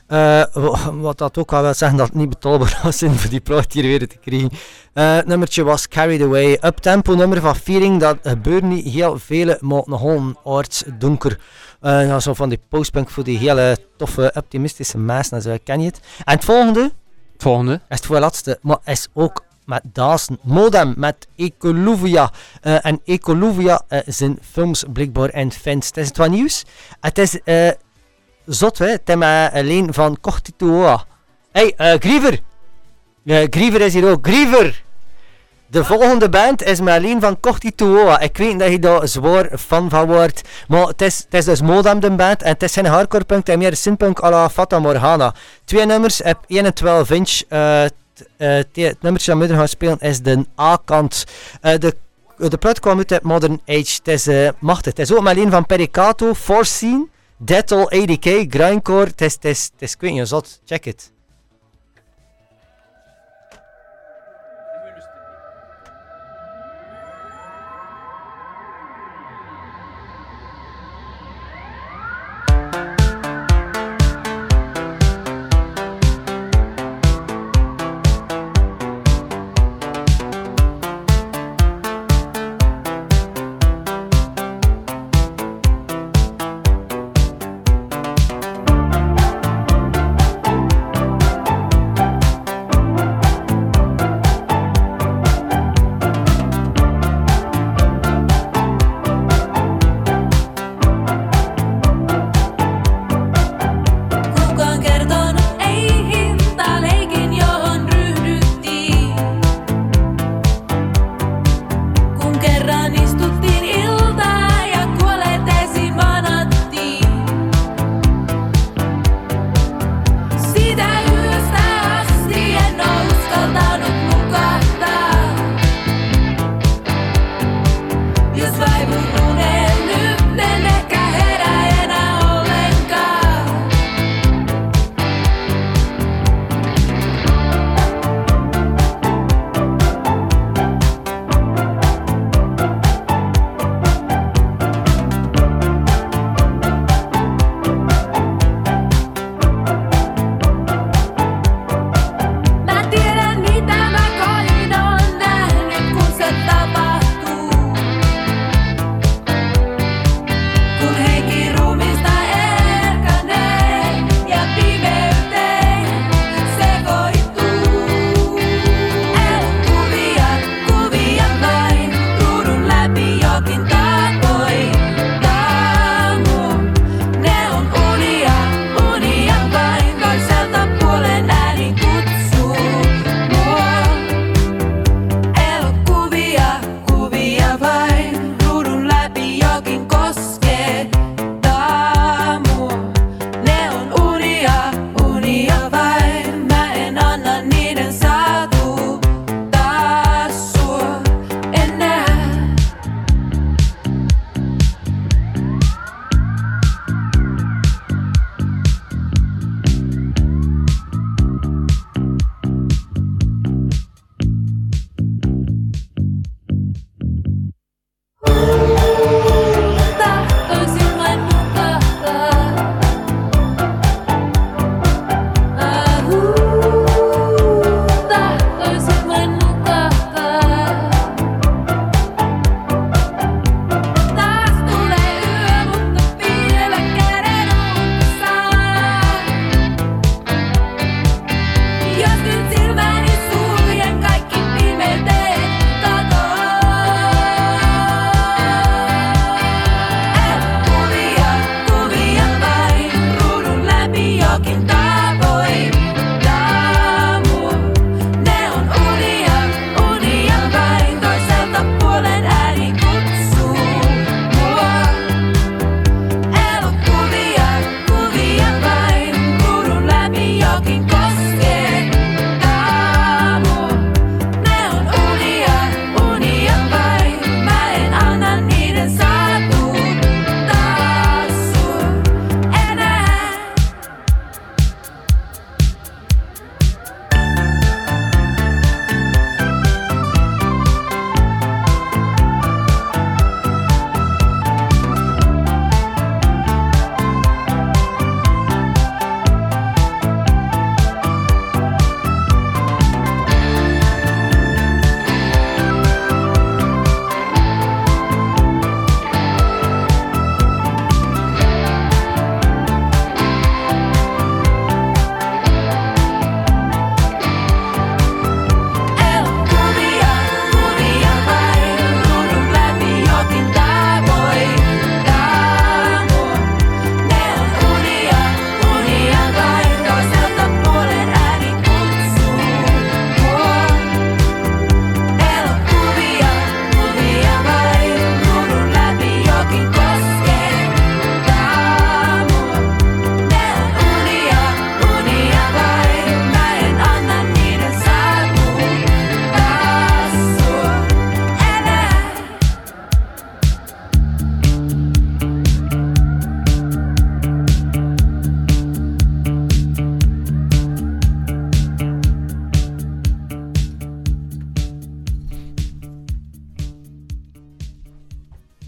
Uh, 0.08 0.44
wat 0.92 1.18
dat 1.18 1.38
ook 1.38 1.50
wel 1.50 1.62
wil 1.62 1.74
zeggen 1.74 1.98
dat 1.98 2.06
het 2.06 2.16
niet 2.16 2.28
betaalbaar 2.28 2.80
was 2.82 3.02
om 3.02 3.14
voor 3.14 3.30
die 3.30 3.40
plaat 3.40 3.72
hier 3.72 3.82
weer 3.82 4.08
te 4.08 4.16
krijgen. 4.16 4.50
Uh, 4.94 5.18
nummertje 5.24 5.64
was 5.64 5.88
Carried 5.88 6.22
Away. 6.22 6.58
Up-tempo 6.62 7.14
nummer 7.14 7.40
van 7.40 7.56
Fearing, 7.56 8.00
dat 8.00 8.16
gebeurt 8.22 8.62
niet 8.62 8.84
heel 8.84 9.18
veel, 9.18 9.56
maar 9.60 9.82
nogal 9.84 10.40
arts 10.44 10.84
donker. 10.98 11.40
Uh, 11.82 12.06
ja, 12.06 12.20
zo 12.20 12.34
van 12.34 12.48
die 12.48 12.60
postpunk 12.68 13.10
voor 13.10 13.24
die 13.24 13.38
hele 13.38 13.78
toffe, 13.96 14.32
optimistische 14.34 14.98
mensen, 14.98 15.62
ken 15.62 15.80
je 15.80 15.86
het. 15.86 16.00
En 16.24 16.34
het 16.34 16.44
volgende? 16.44 16.80
Het 17.32 17.42
volgende? 17.42 17.72
Is 17.72 17.80
het 17.96 18.06
voor 18.06 18.18
laatste, 18.18 18.58
maar 18.62 18.78
is 18.84 19.08
ook 19.12 19.44
met 19.66 19.80
Dazen. 19.92 20.38
Modem 20.42 20.94
met 20.96 21.26
Ecoluvia. 21.36 22.30
Uh, 22.62 22.86
en 22.86 23.00
Ecoluvia 23.04 23.82
uh, 23.88 23.98
zijn 24.06 24.38
films 24.50 24.84
blijkbaar 24.92 25.34
in 25.34 25.52
fans. 25.52 25.86
Het 25.86 25.96
is 25.96 26.06
het 26.06 26.16
wat 26.16 26.30
nieuws. 26.30 26.64
Het 27.00 27.18
is 27.18 27.38
uh, 27.44 27.70
zot, 28.44 28.78
hè. 28.78 28.86
Het 28.86 29.08
is 29.08 29.14
met 29.14 29.52
alleen 29.52 29.94
van 29.94 30.20
Cortitoa. 30.20 31.04
Hey, 31.52 31.74
uh, 31.78 31.92
Griever. 31.98 32.40
Griever 33.50 33.80
is 33.80 33.94
hier 33.94 34.10
ook. 34.10 34.26
Griever! 34.26 34.84
De 35.68 35.84
volgende 35.84 36.28
band 36.28 36.62
is 36.62 36.80
Marleen 36.80 37.20
van 37.20 37.40
Cortitoa. 37.40 38.20
Ik 38.20 38.36
weet 38.36 38.58
dat 38.58 38.70
je 38.70 38.78
daar 38.78 39.08
zwaar 39.08 39.58
fan 39.58 39.90
van 39.90 40.06
wordt. 40.06 40.42
Maar 40.68 40.86
het 40.86 41.02
is, 41.02 41.18
het 41.18 41.34
is 41.34 41.44
dus 41.44 41.62
Modem 41.62 42.00
de 42.00 42.10
band. 42.10 42.42
En 42.42 42.52
het 42.52 42.62
is 42.62 42.72
geen 42.72 42.86
hardcore 42.86 43.24
punk. 43.24 43.46
Het 43.46 43.58
meer 43.58 43.76
synthpunk 43.76 44.22
à 44.22 44.30
la 44.30 44.50
Fata 44.50 44.78
Morgana. 44.78 45.34
Twee 45.64 45.86
nummers 45.86 46.22
op 46.22 46.44
1 46.46 46.64
en 46.64 46.74
12 46.74 47.10
inch. 47.10 47.42
Uh, 47.48 47.84
uh, 48.38 48.48
het 48.72 49.02
nummertje 49.02 49.38
dat 49.38 49.48
we 49.48 49.54
gaan 49.54 49.68
spelen 49.68 49.98
is 49.98 50.20
de 50.20 50.44
A-kant. 50.60 51.24
Uh, 51.62 51.78
de, 51.78 51.96
de 52.36 52.56
plaat 52.56 52.80
kwam 52.80 52.98
uit 52.98 53.22
Modern 53.22 53.60
Age. 53.66 53.98
Het 54.02 54.08
is 54.08 54.28
uh, 54.28 54.48
machtig. 54.58 54.96
Het 54.96 55.10
is 55.10 55.12
ook 55.12 55.26
alleen 55.26 55.50
van 55.50 55.66
Pericato, 55.66 56.34
Foreseen, 56.34 57.10
Dettol, 57.36 57.90
ADK, 57.90 58.46
Grindcore. 58.48 59.06
Het 59.06 59.20
is, 59.20 59.32
het 59.34 59.44
is, 59.44 59.70
het 59.72 59.82
is, 59.82 59.96
ik. 59.96 60.60
Check 60.64 60.86
it. 60.86 61.14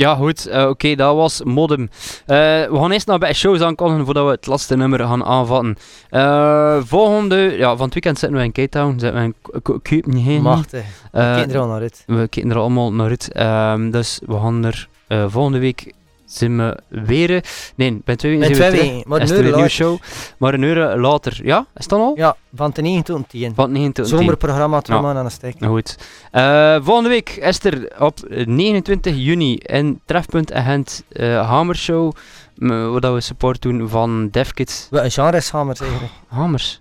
Ja, 0.09 0.14
goed. 0.14 0.46
eh, 0.46 0.68
Oké, 0.68 0.94
dat 0.94 1.14
was 1.14 1.42
Modem. 1.44 1.90
Eh, 2.26 2.36
we 2.36 2.68
gaan 2.72 2.90
eerst 2.90 3.06
nog 3.06 3.18
bij 3.18 3.32
shows 3.34 3.61
aankondigen 3.61 4.04
voordat 4.04 4.24
we 4.24 4.30
het 4.30 4.46
laatste 4.46 4.76
nummer 4.76 4.98
gaan 5.00 5.24
aanvatten. 5.24 5.76
Eh, 6.11 6.76
volgende, 6.84 7.36
ja, 7.36 7.76
van 7.76 7.84
het 7.84 7.92
weekend 7.94 8.18
zitten 8.18 8.38
we 8.38 8.44
in 8.44 8.52
Cape 8.52 8.68
Town. 8.68 8.98
Zitten 8.98 9.14
we 9.20 9.24
in 9.52 9.62
Copenhagen. 9.82 10.42
Machtig. 10.42 10.84
Eh, 11.12 11.34
Kijk 11.34 11.52
er 11.52 11.59
al 11.59 11.66
naar 11.66 11.80
uit. 11.80 12.02
we 12.06 12.28
kijken 12.28 12.50
er 12.50 12.56
allemaal 12.59 12.92
naar 12.92 13.09
uit. 13.09 13.32
Ehm, 13.32 13.90
dus 13.90 14.20
we 14.26 14.34
gaan 14.34 14.64
er 14.64 14.88
volgende 15.28 15.59
week 15.59 15.92
zijn 16.29 16.57
we 16.57 16.79
weer. 16.89 17.45
Nee, 17.74 18.01
bij 18.05 18.16
twee 18.16 18.39
weken 18.39 18.55
zijn 18.57 18.70
we 18.70 18.76
twee 18.79 19.03
terug. 19.03 19.22
is 19.22 19.31
een 19.31 19.37
er 19.37 19.43
nieuwe 19.43 19.57
later. 19.57 19.70
show. 19.70 19.99
Maar 20.39 20.55
een 20.55 20.62
uur 20.62 20.97
later. 20.97 21.41
Ja, 21.43 21.66
is 21.76 21.87
dan 21.87 22.01
al? 22.01 22.12
Ja, 22.16 22.37
van 22.55 22.70
de 22.74 22.83
9 22.83 23.05
tot 23.05 23.29
10. 23.29 23.55
Van 23.55 23.72
9 23.72 23.93
tot 23.93 24.07
10. 24.09 24.18
Zomerprogramma, 24.18 24.81
twee 24.81 24.99
Ja. 24.99 25.05
aan 25.05 25.16
een 25.16 25.31
stek. 25.31 25.61
Nou 25.61 25.72
goed. 25.72 25.97
Eh, 26.31 26.76
volgende 26.83 27.09
week 27.09 27.29
is 27.31 27.64
er 27.64 27.93
op 27.99 28.18
29 28.45 29.14
juni 29.16 29.55
in 29.57 30.01
Trefpunt 30.05 30.53
Agent 30.53 31.03
uh, 31.11 31.49
Hamershow. 31.49 32.12
m- 32.55 32.68
Waar 32.91 33.01
dat 33.01 33.14
we 33.14 33.20
support 33.20 33.62
doen 33.62 33.89
van 33.89 34.29
DevKids. 34.31 34.87
Wat 34.91 35.05
een 35.05 35.11
genre 35.11 35.37
is 35.37 35.51
hamers 35.51 35.81
eigenlijk. 35.81 36.12
Hamers? 36.29 36.81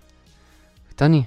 Weet 0.86 0.98
dat 0.98 1.08
niet. 1.08 1.26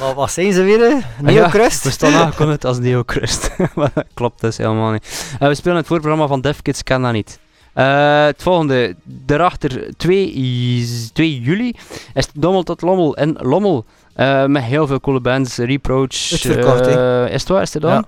Wat, 0.00 0.14
wat 0.14 0.30
zijn 0.30 0.52
ze 0.52 0.62
weer? 0.62 0.88
ja, 0.90 1.02
Neocrust? 1.20 1.84
We 1.84 1.90
staan 1.90 2.12
aangekondigd 2.14 2.64
als 2.64 2.78
Neocrust. 2.78 3.50
Klopt 4.14 4.40
dus 4.40 4.56
helemaal 4.56 4.90
niet. 4.92 5.34
Eh, 5.40 5.48
we 5.48 5.54
spelen 5.54 5.76
het 5.76 5.86
voorprogramma 5.86 6.26
van 6.26 6.40
DevKids, 6.40 6.82
kan 6.82 7.02
dat 7.02 7.12
niet. 7.12 7.38
Eh, 7.72 8.24
het 8.24 8.42
volgende, 8.42 8.94
daarachter 9.04 9.96
2, 9.96 10.32
i- 10.36 11.08
2 11.12 11.40
juli, 11.40 11.68
is 12.14 12.24
het 12.26 12.30
Dommel 12.34 12.62
tot 12.62 12.82
Lommel 12.82 13.14
in 13.16 13.36
Lommel. 13.40 13.84
Eh, 14.14 14.44
met 14.44 14.62
heel 14.62 14.86
veel 14.86 15.00
coole 15.00 15.20
bands, 15.20 15.56
Reproach. 15.56 16.30
Uitverkocht, 16.32 16.86
hè? 16.86 17.24
eh, 17.24 17.32
is 17.34 17.40
het 17.40 17.48
waar, 17.50 17.62
is 17.62 17.74
het 17.74 17.82
dan? 17.82 18.06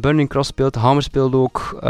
Burning 0.00 0.28
Cross 0.28 0.48
speelt, 0.48 0.74
Hammer 0.74 1.02
speelt 1.02 1.34
ook. 1.34 1.76
eh, 1.80 1.88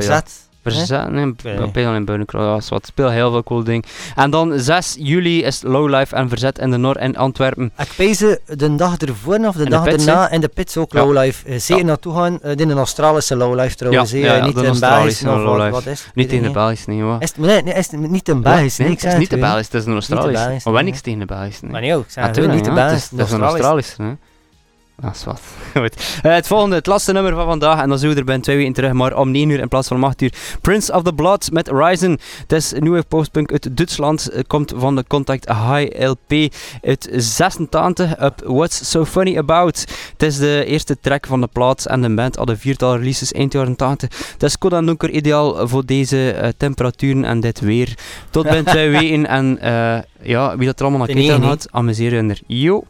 Ja, 0.00 0.22
Verzet. 0.64 0.86
Verzet, 0.86 1.10
nee, 1.10 1.24
Nee. 1.42 1.58
nee. 1.58 1.68
Peel 1.70 1.94
in 1.94 2.24
ja, 2.26 2.56
is 2.56 2.68
wat. 2.68 2.86
Speel 2.86 3.08
heel 3.10 3.30
veel 3.30 3.42
coole 3.42 3.64
dingen. 3.64 3.82
En 4.14 4.30
dan 4.30 4.52
6 4.58 4.96
juli 4.98 5.42
is 5.44 5.62
Lowlife 5.62 6.16
en 6.16 6.28
Verzet 6.28 6.58
in 6.58 6.70
de 6.70 6.76
Noor 6.76 6.98
in 6.98 7.16
Antwerpen. 7.16 7.72
Ik 7.78 7.92
pees 7.96 8.18
de 8.18 8.74
dag 8.76 8.96
ervoor 8.98 9.38
of 9.38 9.54
de 9.54 9.58
In 9.58 9.64
de 9.64 9.70
dag 9.70 9.86
erna 9.86 10.30
in 10.30 10.40
de 10.40 10.48
pits 10.48 10.76
ook 10.76 10.92
Ja. 10.92 11.04
lowlife. 11.04 11.48
Eh, 11.48 11.58
zeker 11.58 11.82
Ja. 11.82 11.88
naartoe 11.88 12.14
gaan. 12.14 12.40
Eh, 12.42 12.56
in 12.56 12.70
een 12.70 12.76
Australische 12.76 13.36
lowlife 13.36 13.76
trouwens. 13.76 14.10
Ja, 14.10 14.18
hè. 14.18 14.24
ja, 14.26 14.34
ja, 14.34 14.44
niet 14.46 14.56
in 14.56 14.66
Australische 14.66 15.24
Belgisch 15.24 15.42
of 15.42 15.48
wat, 15.48 15.56
lowlife. 15.56 15.70
wat 15.70 15.86
is 15.86 16.04
het? 16.04 16.14
Niet 16.14 16.32
in 16.32 16.42
de 16.42 16.50
Belgische, 16.50 16.90
nee 16.90 17.02
hoor. 17.02 17.16
Is 17.18 17.28
het, 17.28 17.38
nee, 17.38 17.62
nee, 17.62 17.74
is 17.74 17.90
het 17.90 18.10
niet 18.10 18.28
in 18.28 18.42
Belgisch? 18.42 18.76
Nee, 18.76 18.88
ik 18.90 19.00
het 19.00 19.12
is 19.12 19.18
niet 19.18 19.30
de. 19.30 19.38
Belgische, 19.38 19.70
het 19.72 19.80
is 19.80 19.86
een 19.86 19.92
Australische. 19.92 20.60
Maar 20.64 20.72
wij 20.72 20.82
niks 20.82 21.00
tegen 21.00 21.18
de 21.18 21.24
Belgische. 21.26 21.64
Maar 21.66 21.80
Nee. 21.80 21.90
nee, 21.90 21.98
ook. 21.98 22.04
Ik 22.04 22.10
zeg 22.10 22.24
Natuurlijk, 22.24 22.54
niet 22.54 22.64
de 22.64 22.70
ja, 22.70 22.76
het 22.76 22.84
Belgische. 22.86 23.14
is- 23.14 23.18
Het 23.20 23.28
is 23.28 23.34
een 23.34 23.42
Australische. 23.42 24.16
Dat 24.96 25.14
is 25.14 25.24
wat. 25.24 25.40
Goed. 25.76 26.20
Eh, 26.22 26.32
het 26.34 26.46
volgende, 26.46 26.76
het 26.76 26.86
laatste 26.86 27.12
nummer 27.12 27.34
van 27.34 27.46
vandaag. 27.46 27.82
En 27.82 27.88
dan 27.88 27.98
zijn 27.98 28.12
we 28.12 28.18
er 28.18 28.24
bij 28.24 28.38
twee 28.38 28.56
weken 28.56 28.72
terug, 28.72 28.92
maar 28.92 29.16
om 29.16 29.30
9 29.30 29.50
uur 29.50 29.60
in 29.60 29.68
plaats 29.68 29.88
van 29.88 29.96
om 29.96 30.04
8 30.04 30.22
uur. 30.22 30.32
Prince 30.60 30.92
of 30.92 31.02
the 31.02 31.12
Blood 31.12 31.50
met 31.52 31.68
Ryzen. 31.68 32.18
Het 32.40 32.52
is 32.52 32.72
een 32.72 32.82
nieuwe 32.82 33.02
postpunk 33.02 33.52
uit 33.52 33.76
Duitsland. 33.76 34.28
Het 34.32 34.46
komt 34.46 34.72
van 34.76 34.96
de 34.96 35.04
Contact 35.08 35.48
High 35.48 36.08
LP 36.08 36.54
uit 36.82 37.08
86 37.12 38.20
op 38.20 38.42
What's 38.44 38.90
So 38.90 39.04
Funny 39.04 39.38
About. 39.38 39.80
Het 40.12 40.22
is 40.22 40.38
de 40.38 40.64
eerste 40.64 40.96
track 41.00 41.26
van 41.26 41.40
de 41.40 41.48
plaat 41.52 41.84
en 41.84 42.02
de 42.02 42.14
band 42.14 42.36
hadden 42.36 42.58
viertal 42.58 42.96
releases 42.96 43.32
eind 43.32 43.52
jaren 43.52 43.76
80. 43.76 44.08
Het 44.32 44.42
is 44.42 44.58
koud 44.58 44.72
en 44.72 44.86
donker 44.86 45.10
ideaal 45.10 45.68
voor 45.68 45.86
deze 45.86 46.30
eh, 46.30 46.48
temperaturen 46.56 47.24
en 47.24 47.40
dit 47.40 47.60
weer. 47.60 47.94
Tot 48.30 48.42
binnen 48.42 48.64
twee 48.64 48.90
weken. 48.98 49.26
En 49.26 49.58
eh, 49.60 49.98
ja, 50.22 50.56
wie 50.56 50.66
dat 50.66 50.78
er 50.78 50.86
allemaal 50.86 51.06
naar 51.06 51.16
De 51.16 51.26
kijkt 51.26 51.44
had, 51.44 51.66
amuseren 51.70 52.30
er. 52.30 52.40
Yo! 52.46 52.84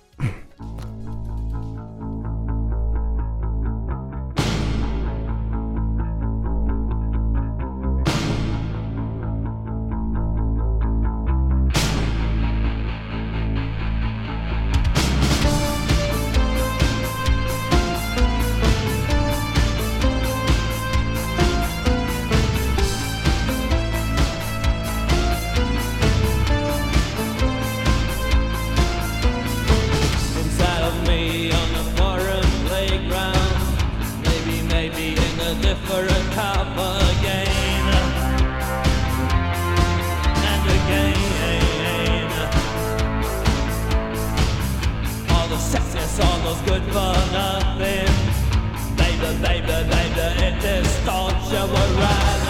A 35.54 35.62
different 35.62 36.32
type 36.32 36.76
again. 36.76 37.86
And 40.50 40.64
again. 40.78 42.30
All 45.30 45.48
the 45.48 45.56
sexiest 45.56 46.18
almost 46.24 46.64
good 46.66 46.84
for 46.94 47.14
nothing. 47.32 48.10
Baby, 48.96 49.28
baby, 49.42 49.76
baby, 49.94 50.26
it 50.46 50.54
distorts 50.60 51.52
you. 51.52 51.64
We're 51.72 52.00
rising 52.00 52.43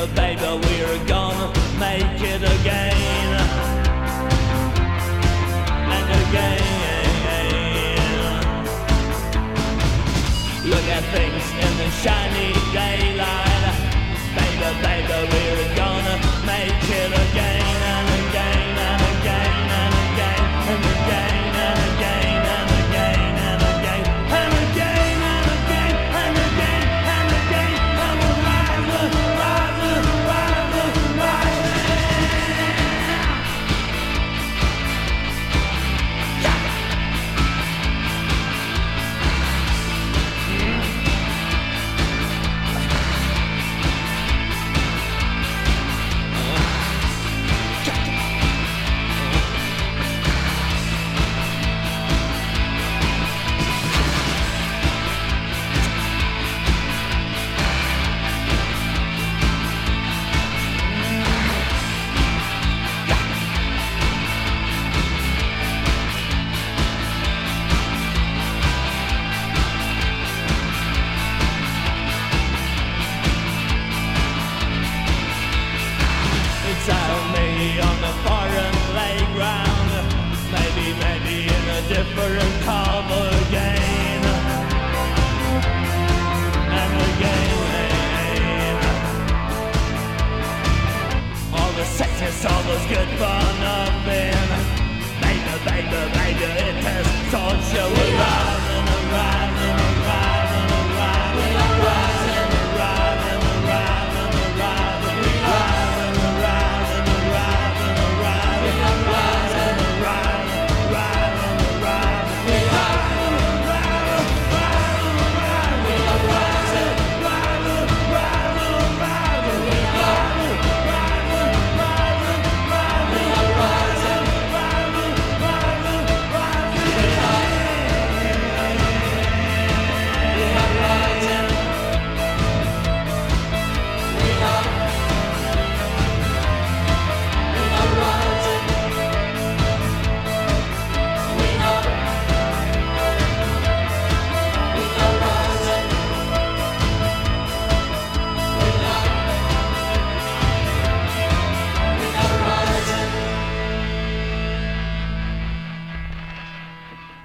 Baby, 0.00 0.40
we're 0.42 1.04
gonna 1.06 1.52
make 1.78 2.22
it 2.22 2.42
again. 2.42 3.36
And 5.94 6.08
again. 6.22 6.62
Look 10.64 10.86
at 10.88 11.04
things 11.12 11.44
in 11.64 11.72
the 11.76 11.90
shiny 12.00 12.50
daylight. 12.72 13.76
Baby, 14.36 14.70
baby, 14.80 15.18
we're 15.32 15.76
gonna 15.76 16.16
make 16.46 16.82
it 16.88 17.12
again 17.12 17.49